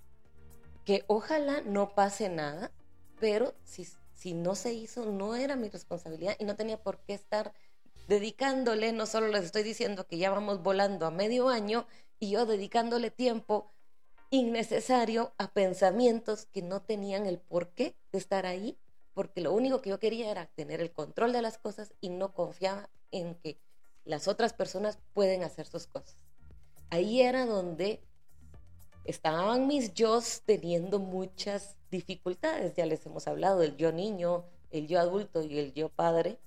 Que 0.85 1.05
ojalá 1.07 1.61
no 1.61 1.95
pase 1.95 2.29
nada, 2.29 2.71
pero 3.19 3.55
si, 3.63 3.87
si 4.13 4.33
no 4.33 4.53
se 4.53 4.73
hizo, 4.73 5.05
no 5.05 5.35
era 5.35 5.55
mi 5.55 5.69
responsabilidad 5.69 6.35
y 6.39 6.43
no 6.43 6.57
tenía 6.57 6.77
por 6.77 6.99
qué 6.99 7.13
estar 7.13 7.53
dedicándole, 8.09 8.91
no 8.91 9.05
solo 9.05 9.29
les 9.29 9.45
estoy 9.45 9.63
diciendo 9.63 10.05
que 10.05 10.17
ya 10.17 10.29
vamos 10.29 10.61
volando 10.61 11.05
a 11.05 11.11
medio 11.11 11.47
año 11.47 11.87
y 12.19 12.31
yo 12.31 12.45
dedicándole 12.45 13.11
tiempo 13.11 13.71
innecesario 14.29 15.33
a 15.37 15.51
pensamientos 15.51 16.47
que 16.47 16.61
no 16.61 16.81
tenían 16.81 17.25
el 17.27 17.39
porqué 17.39 17.95
de 18.11 18.19
estar 18.19 18.45
ahí, 18.45 18.77
porque 19.13 19.39
lo 19.39 19.53
único 19.53 19.81
que 19.81 19.91
yo 19.91 19.99
quería 19.99 20.29
era 20.31 20.47
tener 20.47 20.81
el 20.81 20.91
control 20.91 21.31
de 21.31 21.41
las 21.41 21.57
cosas 21.57 21.93
y 22.01 22.09
no 22.09 22.33
confiaba 22.33 22.89
en 23.11 23.35
que 23.35 23.57
las 24.07 24.27
otras 24.27 24.53
personas 24.53 24.97
pueden 25.13 25.43
hacer 25.43 25.67
sus 25.67 25.85
cosas. 25.85 26.15
Ahí 26.89 27.21
era 27.21 27.45
donde 27.45 28.01
estaban 29.03 29.67
mis 29.67 29.93
yo 29.93 30.19
teniendo 30.45 30.99
muchas 30.99 31.75
dificultades. 31.91 32.75
Ya 32.75 32.85
les 32.85 33.05
hemos 33.05 33.27
hablado 33.27 33.59
del 33.59 33.75
yo 33.75 33.91
niño, 33.91 34.45
el 34.71 34.87
yo 34.87 34.99
adulto 34.99 35.43
y 35.43 35.59
el 35.59 35.73
yo 35.73 35.89
padre. 35.89 36.39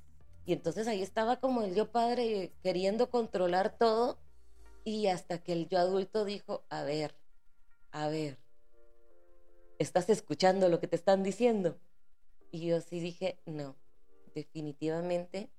Y 0.46 0.54
entonces 0.54 0.88
ahí 0.88 1.02
estaba 1.02 1.38
como 1.38 1.62
el 1.62 1.74
yo 1.74 1.92
padre 1.92 2.52
queriendo 2.62 3.10
controlar 3.10 3.76
todo 3.76 4.18
y 4.82 5.08
hasta 5.08 5.42
que 5.42 5.52
el 5.52 5.68
yo 5.68 5.78
adulto 5.78 6.24
dijo, 6.24 6.64
a 6.70 6.82
ver, 6.82 7.14
a 7.92 8.08
ver, 8.08 8.38
¿estás 9.78 10.08
escuchando 10.08 10.68
lo 10.70 10.80
que 10.80 10.88
te 10.88 10.96
están 10.96 11.22
diciendo? 11.22 11.78
Y 12.50 12.66
yo 12.66 12.80
sí 12.80 13.00
dije, 13.00 13.38
no, 13.44 13.76
definitivamente 14.34 15.50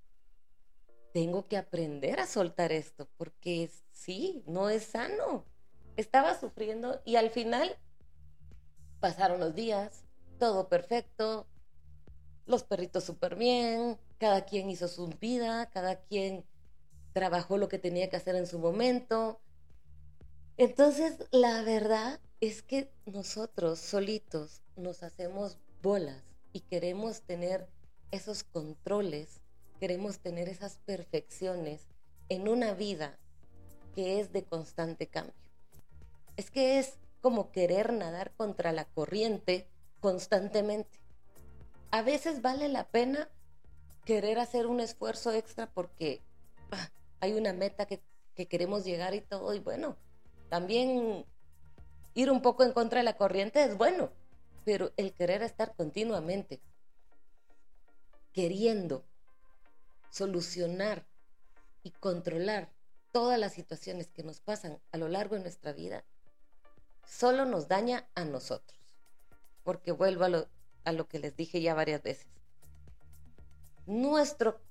tengo 1.14 1.48
que 1.48 1.58
aprender 1.58 2.20
a 2.20 2.28
soltar 2.28 2.72
esto, 2.72 3.10
porque 3.18 3.70
sí, 3.92 4.44
no 4.48 4.70
es 4.70 4.84
sano 4.84 5.46
estaba 5.98 6.40
sufriendo 6.40 7.02
y 7.06 7.16
al 7.16 7.30
final 7.30 7.78
pasaron 9.00 9.40
los 9.40 9.56
días, 9.56 10.04
todo 10.40 10.68
perfecto, 10.68 11.48
los 12.46 12.64
perritos 12.64 13.04
súper 13.04 13.36
bien, 13.36 13.98
cada 14.18 14.46
quien 14.46 14.70
hizo 14.70 14.88
su 14.88 15.08
vida, 15.08 15.70
cada 15.70 16.02
quien 16.02 16.46
trabajó 17.14 17.58
lo 17.58 17.68
que 17.68 17.80
tenía 17.80 18.10
que 18.10 18.18
hacer 18.18 18.36
en 18.36 18.48
su 18.48 18.60
momento. 18.60 19.42
Entonces, 20.58 21.28
la 21.32 21.64
verdad 21.64 22.20
es 22.40 22.62
que 22.62 22.92
nosotros 23.06 23.80
solitos 23.80 24.62
nos 24.76 25.04
hacemos 25.04 25.58
bolas 25.82 26.24
y 26.54 26.62
queremos 26.62 27.22
tener 27.22 27.68
esos 28.12 28.44
controles, 28.44 29.41
queremos 29.82 30.20
tener 30.20 30.48
esas 30.48 30.78
perfecciones 30.86 31.88
en 32.30 32.48
una 32.48 32.76
vida 32.76 33.18
que 33.96 34.20
es 34.20 34.32
de 34.32 34.44
constante 34.44 35.08
cambio. 35.08 35.34
Es 36.38 36.52
que 36.52 36.78
es 36.78 37.00
como 37.20 37.52
querer 37.52 37.92
nadar 37.92 38.32
contra 38.38 38.74
la 38.74 38.86
corriente 38.86 39.68
constantemente. 40.00 41.00
A 41.90 42.04
veces 42.04 42.44
vale 42.44 42.68
la 42.68 42.90
pena 42.90 43.28
querer 44.06 44.38
hacer 44.38 44.68
un 44.68 44.82
esfuerzo 44.82 45.34
extra 45.34 45.66
porque 45.66 46.22
ah, 46.70 46.92
hay 47.20 47.34
una 47.34 47.52
meta 47.52 47.88
que, 47.88 48.04
que 48.36 48.48
queremos 48.48 48.86
llegar 48.86 49.16
y 49.16 49.22
todo. 49.22 49.52
Y 49.56 49.60
bueno, 49.62 49.98
también 50.50 51.26
ir 52.14 52.30
un 52.30 52.44
poco 52.44 52.64
en 52.64 52.74
contra 52.74 53.00
de 53.00 53.06
la 53.06 53.18
corriente 53.18 53.64
es 53.64 53.76
bueno, 53.76 54.12
pero 54.64 54.92
el 54.96 55.12
querer 55.12 55.42
estar 55.42 55.74
continuamente 55.76 56.62
queriendo 58.32 59.06
solucionar 60.12 61.08
y 61.82 61.92
controlar 61.92 62.72
todas 63.12 63.40
las 63.40 63.54
situaciones 63.54 64.12
que 64.12 64.24
nos 64.24 64.40
pasan 64.40 64.80
a 64.92 64.98
lo 64.98 65.08
largo 65.08 65.36
de 65.36 65.42
nuestra 65.42 65.74
vida 65.74 66.06
solo 67.06 67.46
nos 67.46 67.68
daña 67.68 68.08
a 68.16 68.24
nosotros. 68.24 68.80
Porque 69.64 69.92
vuelvo 69.92 70.26
a 70.26 70.92
lo, 70.92 71.08
que 71.08 71.20
les 71.20 71.36
dije 71.36 71.62
ya 71.62 71.74
varias 71.74 72.02
veces. 72.02 72.28
Nuestro 73.86 74.62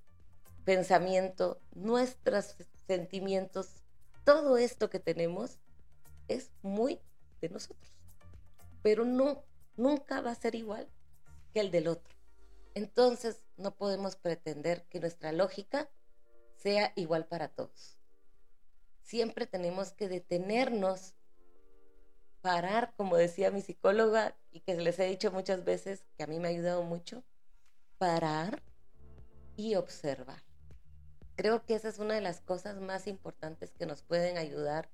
pensamiento, 0.64 1.60
nuestros 1.74 2.56
sentimientos, 2.86 3.82
todo 4.24 4.56
esto 4.56 4.90
que 4.90 5.00
tenemos 5.00 5.58
es 6.28 6.50
muy 6.62 7.00
de 7.40 7.48
nosotros, 7.48 7.92
pero 8.82 9.04
no, 9.04 9.42
nunca 9.76 10.20
va 10.20 10.30
a 10.30 10.34
ser 10.34 10.54
igual 10.54 10.88
que 11.52 11.60
el 11.60 11.70
del 11.70 11.88
otro. 11.88 12.19
Entonces 12.80 13.44
no 13.58 13.76
podemos 13.76 14.16
pretender 14.16 14.86
que 14.88 15.00
nuestra 15.00 15.32
lógica 15.32 15.90
sea 16.56 16.94
igual 16.96 17.26
para 17.26 17.48
todos. 17.48 17.98
Siempre 19.02 19.46
tenemos 19.46 19.92
que 19.92 20.08
detenernos, 20.08 21.12
parar, 22.40 22.94
como 22.96 23.18
decía 23.18 23.50
mi 23.50 23.60
psicóloga 23.60 24.34
y 24.50 24.60
que 24.60 24.76
les 24.76 24.98
he 24.98 25.04
dicho 25.04 25.30
muchas 25.30 25.62
veces, 25.62 26.06
que 26.16 26.22
a 26.22 26.26
mí 26.26 26.38
me 26.38 26.48
ha 26.48 26.52
ayudado 26.52 26.82
mucho, 26.82 27.22
parar 27.98 28.62
y 29.56 29.74
observar. 29.74 30.42
Creo 31.36 31.66
que 31.66 31.74
esa 31.74 31.90
es 31.90 31.98
una 31.98 32.14
de 32.14 32.22
las 32.22 32.40
cosas 32.40 32.80
más 32.80 33.06
importantes 33.06 33.72
que 33.72 33.84
nos 33.84 34.02
pueden 34.02 34.38
ayudar 34.38 34.88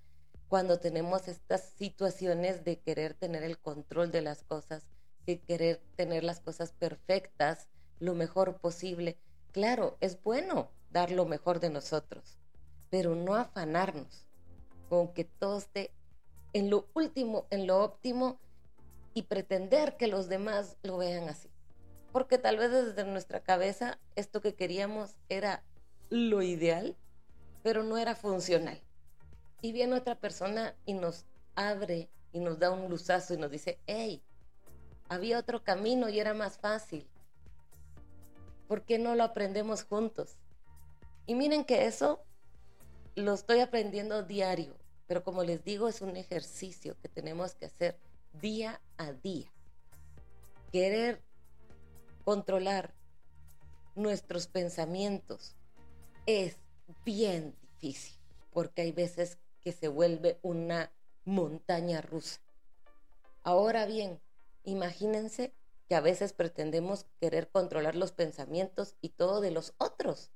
cuando 0.48 0.80
tenemos 0.80 1.28
estas 1.28 1.62
situaciones 1.76 2.64
de 2.64 2.80
querer 2.80 3.14
tener 3.14 3.44
el 3.44 3.60
control 3.60 4.10
de 4.10 4.22
las 4.22 4.42
cosas, 4.42 4.88
de 5.24 5.40
querer 5.40 5.80
tener 5.94 6.24
las 6.24 6.40
cosas 6.40 6.72
perfectas, 6.72 7.68
lo 8.00 8.14
mejor 8.14 8.58
posible. 8.58 9.18
Claro, 9.52 9.96
es 10.00 10.22
bueno 10.22 10.70
dar 10.90 11.10
lo 11.10 11.24
mejor 11.24 11.60
de 11.60 11.70
nosotros, 11.70 12.38
pero 12.90 13.14
no 13.14 13.34
afanarnos 13.34 14.26
con 14.88 15.12
que 15.12 15.24
todo 15.24 15.58
esté 15.58 15.90
en 16.52 16.70
lo 16.70 16.88
último, 16.94 17.46
en 17.50 17.66
lo 17.66 17.82
óptimo 17.82 18.38
y 19.14 19.22
pretender 19.22 19.96
que 19.96 20.06
los 20.06 20.28
demás 20.28 20.76
lo 20.82 20.98
vean 20.98 21.28
así. 21.28 21.50
Porque 22.12 22.38
tal 22.38 22.56
vez 22.56 22.70
desde 22.70 23.04
nuestra 23.04 23.40
cabeza 23.40 23.98
esto 24.14 24.40
que 24.40 24.54
queríamos 24.54 25.16
era 25.28 25.62
lo 26.08 26.42
ideal, 26.42 26.96
pero 27.62 27.82
no 27.82 27.98
era 27.98 28.14
funcional. 28.14 28.80
Y 29.60 29.72
viene 29.72 29.96
otra 29.96 30.14
persona 30.14 30.74
y 30.84 30.94
nos 30.94 31.24
abre 31.54 32.08
y 32.32 32.40
nos 32.40 32.58
da 32.58 32.70
un 32.70 32.88
luzazo 32.88 33.34
y 33.34 33.38
nos 33.38 33.50
dice, 33.50 33.78
hey, 33.86 34.22
había 35.08 35.38
otro 35.38 35.64
camino 35.64 36.08
y 36.08 36.20
era 36.20 36.34
más 36.34 36.58
fácil. 36.58 37.08
¿Por 38.66 38.84
qué 38.84 38.98
no 38.98 39.14
lo 39.14 39.24
aprendemos 39.24 39.84
juntos? 39.84 40.36
Y 41.26 41.34
miren 41.34 41.64
que 41.64 41.86
eso 41.86 42.22
lo 43.14 43.34
estoy 43.34 43.60
aprendiendo 43.60 44.22
diario, 44.22 44.76
pero 45.06 45.22
como 45.24 45.42
les 45.42 45.64
digo, 45.64 45.88
es 45.88 46.02
un 46.02 46.16
ejercicio 46.16 46.96
que 47.00 47.08
tenemos 47.08 47.54
que 47.54 47.66
hacer 47.66 47.98
día 48.40 48.80
a 48.96 49.12
día. 49.12 49.50
Querer 50.72 51.22
controlar 52.24 52.94
nuestros 53.94 54.46
pensamientos 54.46 55.56
es 56.26 56.58
bien 57.04 57.56
difícil, 57.62 58.18
porque 58.52 58.82
hay 58.82 58.92
veces 58.92 59.38
que 59.60 59.72
se 59.72 59.88
vuelve 59.88 60.38
una 60.42 60.92
montaña 61.24 62.00
rusa. 62.00 62.40
Ahora 63.42 63.86
bien, 63.86 64.20
imagínense 64.64 65.54
que 65.88 65.94
a 65.94 66.00
veces 66.00 66.32
pretendemos 66.32 67.06
querer 67.20 67.48
controlar 67.48 67.94
los 67.94 68.12
pensamientos 68.12 68.96
y 69.00 69.10
todo 69.10 69.40
de 69.40 69.50
los 69.50 69.74
otros. 69.78 70.30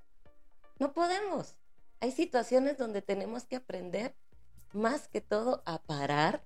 No 0.78 0.92
podemos. 0.92 1.56
Hay 2.00 2.12
situaciones 2.12 2.78
donde 2.78 3.02
tenemos 3.02 3.44
que 3.44 3.56
aprender 3.56 4.14
más 4.72 5.08
que 5.08 5.20
todo 5.20 5.62
a 5.66 5.82
parar, 5.82 6.44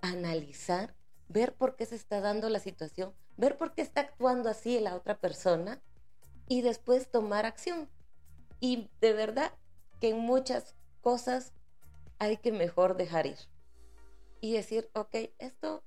analizar, 0.00 0.94
ver 1.28 1.54
por 1.54 1.76
qué 1.76 1.86
se 1.86 1.94
está 1.94 2.20
dando 2.20 2.48
la 2.48 2.58
situación, 2.58 3.14
ver 3.36 3.56
por 3.56 3.74
qué 3.74 3.82
está 3.82 4.02
actuando 4.02 4.50
así 4.50 4.80
la 4.80 4.96
otra 4.96 5.18
persona 5.18 5.80
y 6.48 6.62
después 6.62 7.10
tomar 7.10 7.46
acción. 7.46 7.88
Y 8.58 8.90
de 9.00 9.12
verdad 9.12 9.52
que 10.00 10.10
en 10.10 10.18
muchas 10.18 10.74
cosas 11.00 11.54
hay 12.18 12.36
que 12.36 12.52
mejor 12.52 12.96
dejar 12.96 13.26
ir 13.26 13.38
y 14.40 14.52
decir, 14.52 14.90
ok, 14.94 15.14
esto, 15.38 15.84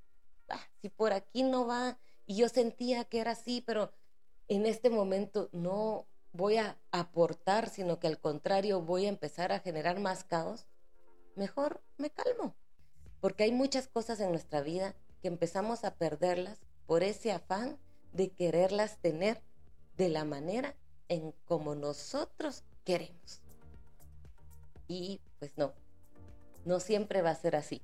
ah, 0.50 0.62
si 0.82 0.90
por 0.90 1.14
aquí 1.14 1.44
no 1.44 1.68
va, 1.68 2.00
y 2.34 2.38
yo 2.38 2.50
sentía 2.50 3.06
que 3.06 3.20
era 3.20 3.32
así, 3.32 3.62
pero 3.62 3.94
en 4.48 4.66
este 4.66 4.90
momento 4.90 5.50
no 5.52 6.08
voy 6.32 6.58
a 6.58 6.80
aportar, 6.90 7.70
sino 7.70 8.00
que 8.00 8.08
al 8.08 8.20
contrario 8.20 8.82
voy 8.82 9.06
a 9.06 9.10
empezar 9.10 9.52
a 9.52 9.60
generar 9.60 10.00
más 10.00 10.24
caos, 10.24 10.66
mejor 11.36 11.84
me 11.98 12.10
calmo. 12.10 12.56
Porque 13.22 13.44
hay 13.44 13.52
muchas 13.52 13.88
cosas 13.88 14.20
en 14.20 14.32
nuestra 14.32 14.62
vida 14.62 14.96
que 15.22 15.28
empezamos 15.28 15.84
a 15.84 15.94
perderlas 15.94 16.60
por 16.88 17.04
ese 17.04 17.32
afán 17.32 17.78
de 18.14 18.32
quererlas 18.32 18.98
tener 18.98 19.44
de 19.96 20.10
la 20.10 20.26
manera 20.26 20.76
en 21.10 21.36
como 21.46 21.76
nosotros 21.76 22.64
queremos. 22.84 23.44
Y 24.88 25.22
pues 25.38 25.56
no, 25.56 25.72
no 26.66 26.80
siempre 26.80 27.22
va 27.22 27.30
a 27.30 27.36
ser 27.36 27.56
así. 27.56 27.84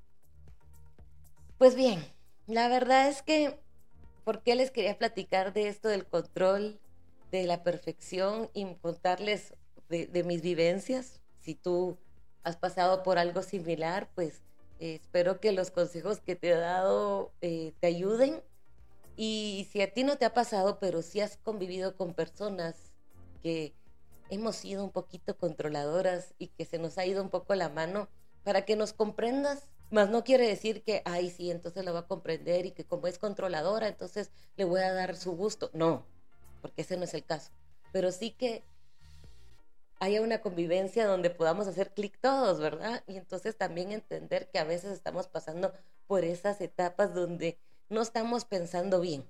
Pues 1.59 1.75
bien, 1.75 2.03
la 2.47 2.67
verdad 2.67 3.09
es 3.09 3.21
que 3.21 3.59
¿Por 4.23 4.41
qué 4.43 4.55
les 4.55 4.71
quería 4.71 4.97
platicar 4.97 5.53
de 5.53 5.67
esto 5.67 5.89
del 5.89 6.05
control, 6.05 6.79
de 7.31 7.45
la 7.45 7.63
perfección 7.63 8.49
y 8.53 8.75
contarles 8.75 9.53
de, 9.89 10.23
mis 10.23 10.41
vivencias? 10.41 11.21
Si 11.39 11.55
tú 11.55 11.97
has 12.43 12.57
pasado 12.57 13.03
por 13.03 13.17
algo 13.17 13.41
similar, 13.41 14.09
pues 14.15 14.41
eh, 14.79 14.99
espero 15.01 15.39
que 15.39 15.51
los 15.51 15.71
consejos 15.71 16.19
que 16.19 16.35
te 16.35 16.49
he 16.49 16.55
dado 16.57 17.31
eh, 17.41 17.73
te 17.79 17.87
ayuden. 17.87 18.41
Y 19.15 19.67
si 19.71 19.81
a 19.81 19.93
ti 19.93 20.03
no 20.03 20.17
te 20.17 20.25
ha 20.25 20.33
pasado, 20.33 20.79
pero 20.79 21.01
si 21.01 21.19
has 21.19 21.37
convivido 21.37 21.95
con 21.97 22.13
personas 22.13 22.93
que 23.43 23.73
hemos 24.29 24.55
sido 24.55 24.83
un 24.83 24.91
poquito 24.91 25.37
controladoras 25.37 26.33
y 26.37 26.47
que 26.47 26.65
se 26.65 26.77
nos 26.77 26.97
ha 26.97 27.05
ido 27.05 27.21
un 27.21 27.29
poco 27.29 27.55
la 27.55 27.69
mano, 27.69 28.07
para 28.43 28.65
que 28.65 28.75
nos 28.75 28.93
comprendas 28.93 29.69
más 29.91 30.09
no 30.09 30.23
quiere 30.23 30.47
decir 30.47 30.83
que, 30.83 31.01
ay, 31.05 31.31
sí, 31.31 31.49
entonces 31.49 31.83
la 31.83 31.91
va 31.91 31.99
a 31.99 32.07
comprender 32.07 32.65
y 32.65 32.71
que 32.71 32.85
como 32.85 33.07
es 33.07 33.17
controladora, 33.17 33.87
entonces 33.87 34.31
le 34.55 34.65
voy 34.65 34.81
a 34.81 34.93
dar 34.93 35.15
su 35.15 35.31
gusto. 35.31 35.71
No, 35.73 36.05
porque 36.61 36.83
ese 36.83 36.97
no 36.97 37.05
es 37.05 37.13
el 37.13 37.25
caso. 37.25 37.51
Pero 37.91 38.11
sí 38.11 38.31
que 38.31 38.63
haya 39.99 40.21
una 40.21 40.41
convivencia 40.41 41.07
donde 41.07 41.29
podamos 41.29 41.67
hacer 41.67 41.93
clic 41.93 42.19
todos, 42.21 42.59
¿verdad? 42.59 43.03
Y 43.07 43.17
entonces 43.17 43.57
también 43.57 43.91
entender 43.91 44.49
que 44.49 44.59
a 44.59 44.63
veces 44.63 44.91
estamos 44.91 45.27
pasando 45.27 45.73
por 46.07 46.23
esas 46.23 46.61
etapas 46.61 47.13
donde 47.13 47.57
no 47.89 48.01
estamos 48.01 48.45
pensando 48.45 49.01
bien. 49.01 49.27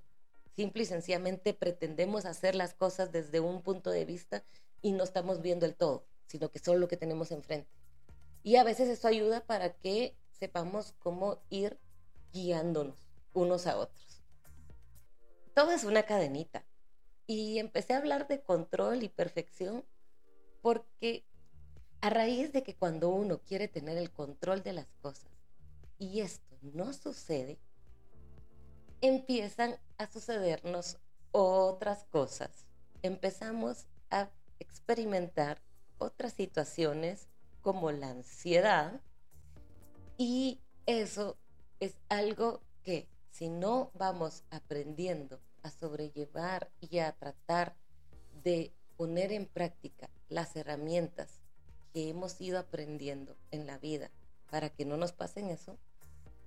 Simple 0.54 0.82
y 0.82 0.86
sencillamente 0.86 1.54
pretendemos 1.54 2.26
hacer 2.26 2.54
las 2.54 2.74
cosas 2.74 3.10
desde 3.12 3.40
un 3.40 3.62
punto 3.62 3.90
de 3.90 4.04
vista 4.04 4.44
y 4.82 4.92
no 4.92 5.04
estamos 5.04 5.40
viendo 5.40 5.64
el 5.64 5.74
todo, 5.74 6.04
sino 6.26 6.50
que 6.50 6.58
solo 6.58 6.80
lo 6.80 6.88
que 6.88 6.96
tenemos 6.98 7.30
enfrente. 7.32 7.79
Y 8.42 8.56
a 8.56 8.64
veces 8.64 8.88
eso 8.88 9.08
ayuda 9.08 9.44
para 9.46 9.74
que 9.74 10.16
sepamos 10.30 10.94
cómo 10.98 11.42
ir 11.50 11.78
guiándonos 12.32 12.96
unos 13.32 13.66
a 13.66 13.76
otros. 13.76 14.22
Todo 15.54 15.72
es 15.72 15.84
una 15.84 16.04
cadenita. 16.04 16.64
Y 17.26 17.58
empecé 17.58 17.92
a 17.92 17.98
hablar 17.98 18.26
de 18.28 18.42
control 18.42 19.02
y 19.02 19.08
perfección 19.08 19.84
porque 20.62 21.24
a 22.00 22.10
raíz 22.10 22.52
de 22.52 22.62
que 22.62 22.76
cuando 22.76 23.10
uno 23.10 23.40
quiere 23.42 23.68
tener 23.68 23.98
el 23.98 24.10
control 24.10 24.62
de 24.62 24.72
las 24.72 24.88
cosas 25.00 25.30
y 25.98 26.20
esto 26.20 26.56
no 26.62 26.92
sucede, 26.92 27.58
empiezan 29.00 29.78
a 29.98 30.10
sucedernos 30.10 30.98
otras 31.30 32.04
cosas. 32.04 32.66
Empezamos 33.02 33.86
a 34.10 34.30
experimentar 34.58 35.60
otras 35.98 36.32
situaciones 36.32 37.28
como 37.62 37.92
la 37.92 38.10
ansiedad, 38.10 39.00
y 40.16 40.60
eso 40.86 41.36
es 41.78 41.94
algo 42.08 42.60
que 42.82 43.08
si 43.30 43.48
no 43.48 43.90
vamos 43.94 44.44
aprendiendo 44.50 45.40
a 45.62 45.70
sobrellevar 45.70 46.70
y 46.80 46.98
a 46.98 47.12
tratar 47.12 47.74
de 48.42 48.72
poner 48.96 49.32
en 49.32 49.46
práctica 49.46 50.10
las 50.28 50.56
herramientas 50.56 51.40
que 51.92 52.08
hemos 52.08 52.40
ido 52.40 52.58
aprendiendo 52.58 53.36
en 53.50 53.66
la 53.66 53.78
vida 53.78 54.10
para 54.50 54.70
que 54.70 54.84
no 54.84 54.96
nos 54.96 55.12
pasen 55.12 55.48
eso, 55.48 55.78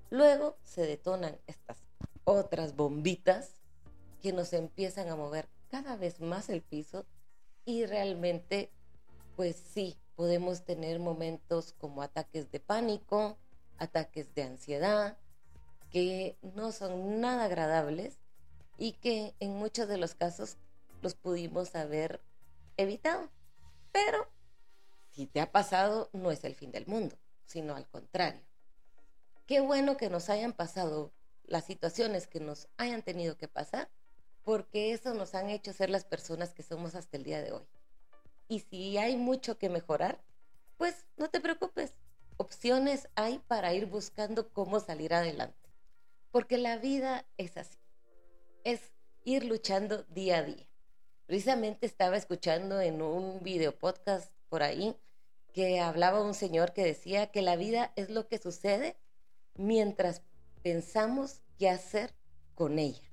luego 0.10 0.58
se 0.64 0.86
detonan 0.86 1.38
estas 1.48 1.78
otras 2.26 2.76
bombitas 2.76 3.56
que 4.22 4.34
nos 4.34 4.54
empiezan 4.54 5.10
a 5.10 5.16
mover 5.16 5.48
cada 5.70 5.96
vez 5.96 6.22
más 6.22 6.50
el 6.50 6.62
piso 6.62 7.06
y 7.66 7.86
realmente 7.86 8.72
pues 9.36 9.56
sí, 9.56 9.98
podemos 10.16 10.64
tener 10.64 10.99
momentos 10.99 11.74
como 11.74 12.01
ataques 12.01 12.51
de 12.51 12.59
pánico, 12.59 13.38
ataques 13.78 14.34
de 14.34 14.43
ansiedad 14.43 15.18
que 15.89 16.38
no 16.41 16.72
son 16.72 17.22
nada 17.22 17.45
agradables 17.45 18.18
y 18.78 18.93
que 18.93 19.36
en 19.39 19.55
muchos 19.55 19.88
de 19.88 19.97
los 19.97 20.16
casos 20.16 20.57
los 21.01 21.14
pudimos 21.14 21.76
haber 21.76 22.22
evitado. 22.78 23.30
Pero 23.91 24.28
si 25.11 25.28
te 25.28 25.41
ha 25.41 25.51
pasado, 25.51 26.09
no 26.11 26.32
es 26.32 26.43
el 26.43 26.55
fin 26.55 26.72
del 26.72 26.88
mundo, 26.88 27.16
sino 27.45 27.76
al 27.76 27.88
contrario. 27.88 28.41
Qué 29.45 29.59
bueno 29.61 29.97
que 29.97 30.09
nos 30.09 30.30
hayan 30.30 30.53
pasado 30.53 31.14
las 31.45 31.66
situaciones 31.66 32.26
que 32.26 32.39
nos 32.39 32.68
hayan 32.78 33.03
tenido 33.03 33.38
que 33.38 33.47
pasar, 33.47 33.89
porque 34.43 34.93
eso 34.93 35.14
nos 35.14 35.36
han 35.36 35.49
hecho 35.49 35.74
ser 35.74 35.89
las 35.89 36.05
personas 36.05 36.53
que 36.53 36.64
somos 36.64 36.95
hasta 36.95 37.18
el 37.18 37.24
día 37.24 37.41
de 37.43 37.51
hoy. 37.51 37.68
Y 38.48 38.60
si 38.60 38.98
hay 38.98 39.18
mucho 39.18 39.58
que 39.58 39.70
mejorar, 39.70 40.24
pues 40.78 41.06
no 41.18 41.30
te 41.30 41.39
preocupes, 41.39 41.94
opciones 42.38 43.10
hay 43.16 43.39
para 43.48 43.74
ir 43.74 43.86
buscando 43.86 44.50
cómo 44.52 44.80
salir 44.80 45.14
adelante. 45.14 45.70
Porque 46.32 46.58
la 46.58 46.78
vida 46.78 47.26
es 47.38 47.58
así. 47.58 47.78
Es 48.64 48.91
ir 49.24 49.46
luchando 49.46 50.04
día 50.04 50.39
a 50.39 50.44
día. 50.44 50.68
Precisamente 51.26 51.86
estaba 51.86 52.18
escuchando 52.18 52.82
en 52.82 53.02
un 53.02 53.41
video 53.44 53.78
podcast 53.78 54.32
por 54.50 54.64
ahí 54.64 54.96
que 55.54 55.80
hablaba 55.80 56.22
un 56.22 56.34
señor 56.34 56.74
que 56.74 56.84
decía 56.84 57.28
que 57.28 57.41
la 57.41 57.56
vida 57.56 57.94
es 57.96 58.10
lo 58.10 58.28
que 58.28 58.39
sucede 58.39 58.98
mientras 59.56 60.24
pensamos 60.64 61.41
qué 61.58 61.70
hacer 61.70 62.14
con 62.56 62.80
ella. 62.80 63.04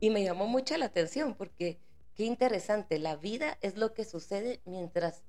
Y 0.00 0.10
me 0.10 0.22
llamó 0.22 0.46
mucho 0.46 0.76
la 0.76 0.86
atención 0.86 1.34
porque 1.34 1.80
qué 2.18 2.24
interesante, 2.24 2.98
la 2.98 3.14
vida 3.14 3.58
es 3.60 3.76
lo 3.76 3.94
que 3.94 4.04
sucede 4.04 4.60
mientras 4.64 5.22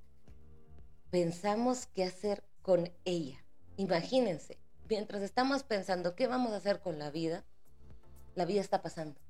pensamos 1.12 1.86
qué 1.86 2.04
hacer 2.04 2.44
con 2.64 2.92
ella. 3.06 3.46
Imagínense, 3.78 4.58
mientras 4.90 5.22
estamos 5.22 5.62
pensando 5.62 6.16
qué 6.16 6.26
vamos 6.26 6.52
a 6.52 6.56
hacer 6.56 6.80
con 6.80 6.98
la 6.98 7.12
vida, 7.12 7.46
la 8.34 8.46
vida 8.46 8.60
está 8.60 8.82
pasando. 8.82 9.22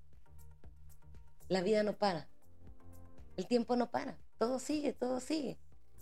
La 1.50 1.62
vida 1.62 1.84
no 1.84 1.98
para. 1.98 2.30
El 3.36 3.46
tiempo 3.46 3.76
no 3.76 3.92
para. 3.92 4.18
Todo 4.38 4.60
sigue, 4.60 4.94
todo 4.94 5.20
sigue. 5.20 5.58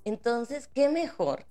Entonces, 0.06 0.68
¿qué 0.68 0.90
mejor 0.90 1.48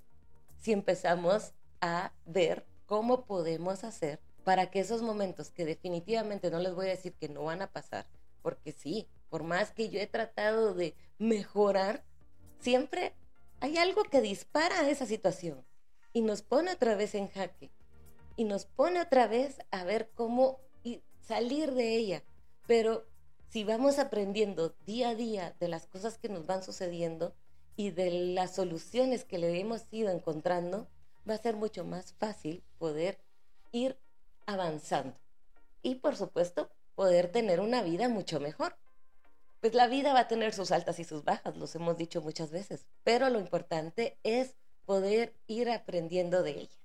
si 0.61 0.71
empezamos 0.71 1.53
a 1.81 2.13
ver 2.27 2.65
cómo 2.87 3.25
podemos 3.25 3.83
hacer 3.83 4.21
para 4.45 4.71
que 4.71 4.79
esos 4.79 5.03
momentos 5.03 5.51
que 5.51 5.65
definitivamente 5.65 6.49
no 6.53 6.61
les 6.61 6.77
voy 6.77 6.87
a 6.87 6.91
decir 6.91 7.15
que 7.15 7.29
no 7.29 7.43
van 7.43 7.61
a 7.61 7.73
pasar, 7.73 8.07
porque 8.41 8.71
sí, 8.71 9.09
por 9.37 9.45
más 9.45 9.71
que 9.71 9.91
yo 9.91 10.01
he 10.01 10.07
tratado 10.07 10.73
de 10.73 10.95
mejorar, 11.19 12.03
siempre 12.59 13.13
hay 13.61 13.77
algo 13.77 14.03
que 14.05 14.23
dispara 14.23 14.89
esa 14.89 15.05
situación 15.05 15.63
y 16.15 16.23
nos 16.23 16.41
pone 16.41 16.73
otra 16.73 16.95
vez 16.95 17.15
en 17.15 17.29
jaque 17.29 17.71
y 18.37 18.45
nos 18.45 18.65
pone 18.65 18.99
otra 18.99 19.27
vez 19.27 19.59
a 19.71 19.85
ver 19.85 20.09
cómo 20.15 20.59
salir 21.21 21.75
de 21.75 21.97
ella. 21.99 22.25
Pero 22.67 23.05
si 23.51 23.63
vamos 23.63 23.99
aprendiendo 23.99 24.75
día 24.87 25.11
a 25.11 25.15
día 25.15 25.55
de 25.61 25.69
las 25.69 25.87
cosas 25.87 26.17
que 26.17 26.31
nos 26.31 26.47
van 26.47 26.63
sucediendo 26.63 27.35
y 27.77 27.91
de 27.91 28.11
las 28.33 28.55
soluciones 28.55 29.27
que 29.27 29.37
le 29.37 29.61
hemos 29.61 29.83
ido 29.91 30.09
encontrando, 30.09 30.89
va 31.29 31.35
a 31.35 31.43
ser 31.43 31.57
mucho 31.57 31.85
más 31.85 32.15
fácil 32.15 32.65
poder 32.79 33.19
ir 33.71 33.99
avanzando. 34.47 35.21
Y 35.83 35.97
por 35.97 36.17
supuesto, 36.17 36.71
poder 36.95 37.31
tener 37.31 37.61
una 37.61 37.83
vida 37.83 38.09
mucho 38.09 38.41
mejor. 38.41 38.79
Pues 39.67 39.75
la 39.75 39.89
vida 39.89 40.13
va 40.13 40.21
a 40.21 40.29
tener 40.29 40.55
sus 40.55 40.71
altas 40.71 41.01
y 41.01 41.05
sus 41.05 41.25
bajas, 41.25 41.57
los 41.57 41.75
hemos 41.75 41.99
dicho 41.99 42.23
muchas 42.23 42.53
veces, 42.53 42.87
pero 43.03 43.31
lo 43.31 43.41
importante 43.41 44.17
es 44.23 44.55
poder 44.85 45.35
ir 45.49 45.69
aprendiendo 45.71 46.45
de 46.45 46.53
ella. 46.53 46.79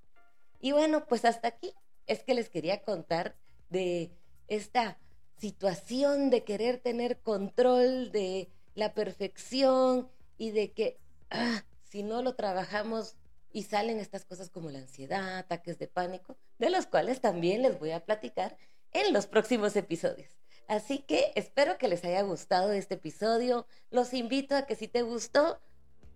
Y 0.58 0.72
bueno, 0.72 1.06
pues 1.06 1.24
hasta 1.24 1.46
aquí 1.46 1.72
es 2.08 2.24
que 2.24 2.34
les 2.34 2.50
quería 2.50 2.82
contar 2.82 3.36
de 3.70 4.10
esta 4.48 4.98
situación 5.38 6.28
de 6.28 6.42
querer 6.42 6.80
tener 6.80 7.20
control 7.20 8.10
de 8.10 8.50
la 8.74 8.94
perfección 8.94 10.10
y 10.36 10.50
de 10.50 10.72
que 10.72 10.98
ah, 11.30 11.62
si 11.84 12.02
no 12.02 12.20
lo 12.20 12.34
trabajamos 12.34 13.14
y 13.52 13.62
salen 13.62 14.00
estas 14.00 14.24
cosas 14.24 14.50
como 14.50 14.70
la 14.70 14.80
ansiedad, 14.80 15.38
ataques 15.38 15.78
de 15.78 15.86
pánico, 15.86 16.36
de 16.58 16.68
los 16.68 16.86
cuales 16.86 17.20
también 17.20 17.62
les 17.62 17.78
voy 17.78 17.92
a 17.92 18.04
platicar 18.04 18.56
en 18.90 19.12
los 19.12 19.28
próximos 19.28 19.76
episodios. 19.76 20.41
Así 20.68 20.98
que 21.00 21.32
espero 21.34 21.78
que 21.78 21.88
les 21.88 22.04
haya 22.04 22.22
gustado 22.22 22.72
este 22.72 22.94
episodio. 22.94 23.66
Los 23.90 24.14
invito 24.14 24.56
a 24.56 24.62
que 24.62 24.76
si 24.76 24.88
te 24.88 25.02
gustó 25.02 25.60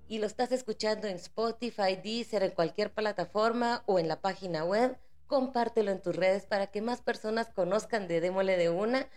y 0.09 0.19
lo 0.19 0.27
estás 0.27 0.53
escuchando 0.53 1.09
en 1.09 1.17
Spotify, 1.17 1.97
Deezer, 2.03 2.43
en 2.43 2.53
cualquier 2.53 2.93
plataforma 2.93 3.83
o 3.87 3.99
en 3.99 4.09
la 4.09 4.21
página 4.21 4.65
web, 4.65 4.97
compártelo 5.27 5.91
en 5.91 6.01
tus 6.01 6.15
redes 6.15 6.47
para 6.47 6.69
que 6.69 6.81
más 6.81 7.03
personas 7.03 7.51
conozcan 7.51 8.09
de 8.09 8.21
Démole 8.21 8.57
de 8.57 8.71
Una. 8.71 9.09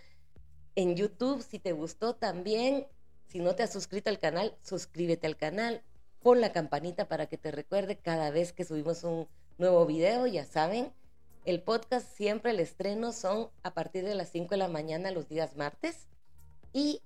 En 0.76 0.96
YouTube, 0.96 1.44
si 1.44 1.60
te 1.60 1.74
gustó 1.74 2.16
también, 2.16 2.88
si 3.28 3.40
no 3.40 3.56
te 3.56 3.64
has 3.64 3.72
suscrito 3.72 4.10
al 4.10 4.20
canal, 4.20 4.58
suscríbete 4.64 5.28
al 5.28 5.38
canal 5.38 5.84
pon 6.22 6.42
la 6.42 6.52
campanita 6.52 7.08
para 7.08 7.28
que 7.28 7.38
te 7.38 7.52
recuerde 7.52 7.98
cada 7.98 8.30
vez 8.32 8.54
que 8.54 8.66
subimos 8.66 9.04
un 9.04 9.28
nuevo 9.58 9.86
video, 9.86 10.28
ya 10.28 10.46
saben. 10.46 10.94
El 11.46 11.62
podcast 11.62 12.08
siempre 12.16 12.52
el 12.52 12.60
estreno 12.60 13.12
son 13.12 13.50
a 13.64 13.74
partir 13.74 14.04
de 14.06 14.16
las 14.16 14.30
5 14.30 14.50
de 14.52 14.58
la 14.58 14.68
mañana 14.68 15.12
los 15.12 15.28
días 15.28 15.56
martes 15.56 16.08
y 16.74 17.02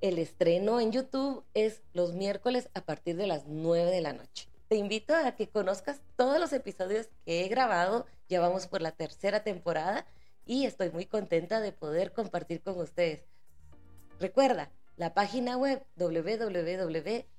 el 0.00 0.18
estreno 0.18 0.80
en 0.80 0.92
YouTube 0.92 1.44
es 1.54 1.82
los 1.92 2.12
miércoles 2.12 2.68
a 2.74 2.82
partir 2.82 3.16
de 3.16 3.26
las 3.26 3.46
9 3.46 3.90
de 3.90 4.00
la 4.00 4.12
noche. 4.12 4.48
Te 4.68 4.76
invito 4.76 5.14
a 5.14 5.32
que 5.32 5.48
conozcas 5.48 6.00
todos 6.16 6.38
los 6.38 6.52
episodios 6.52 7.08
que 7.24 7.44
he 7.44 7.48
grabado, 7.48 8.06
ya 8.28 8.40
vamos 8.40 8.66
por 8.66 8.82
la 8.82 8.92
tercera 8.92 9.42
temporada 9.42 10.06
y 10.46 10.66
estoy 10.66 10.90
muy 10.90 11.06
contenta 11.06 11.60
de 11.60 11.72
poder 11.72 12.12
compartir 12.12 12.62
con 12.62 12.78
ustedes. 12.78 13.24
Recuerda, 14.20 14.70
la 14.96 15.14
página 15.14 15.56
web 15.56 15.84
www 15.96 17.34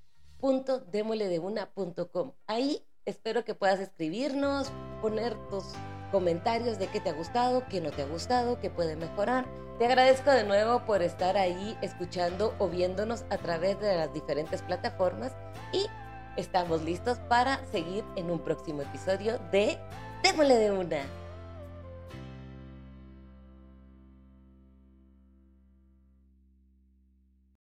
www.demoledeuna.com. 0.46 2.34
Ahí 2.48 2.86
espero 3.06 3.44
que 3.44 3.56
puedas 3.56 3.80
escribirnos, 3.80 4.72
poner 5.02 5.36
tus 5.50 5.66
comentarios 6.16 6.80
de 6.80 6.88
qué 6.88 7.02
te 7.02 7.10
ha 7.10 7.14
gustado, 7.14 7.66
qué 7.68 7.82
no 7.82 7.92
te 7.92 8.04
ha 8.04 8.06
gustado, 8.06 8.58
qué 8.62 8.70
puede 8.70 8.96
mejorar. 8.96 9.46
Te 9.78 9.86
agradezco 9.86 10.32
de 10.32 10.46
nuevo 10.46 10.86
por 10.86 11.02
estar 11.02 11.36
ahí 11.36 11.78
escuchando 11.82 12.56
o 12.58 12.70
viéndonos 12.70 13.26
a 13.30 13.38
través 13.38 13.78
de 13.82 13.98
las 13.98 14.14
diferentes 14.14 14.62
plataformas 14.62 15.36
y 15.74 15.88
estamos 16.38 16.84
listos 16.84 17.18
para 17.28 17.60
seguir 17.66 18.06
en 18.16 18.32
un 18.32 18.40
próximo 18.40 18.82
episodio 18.84 19.40
de 19.52 19.78
Démole 20.24 20.56
de 20.56 20.72
una. 20.72 21.25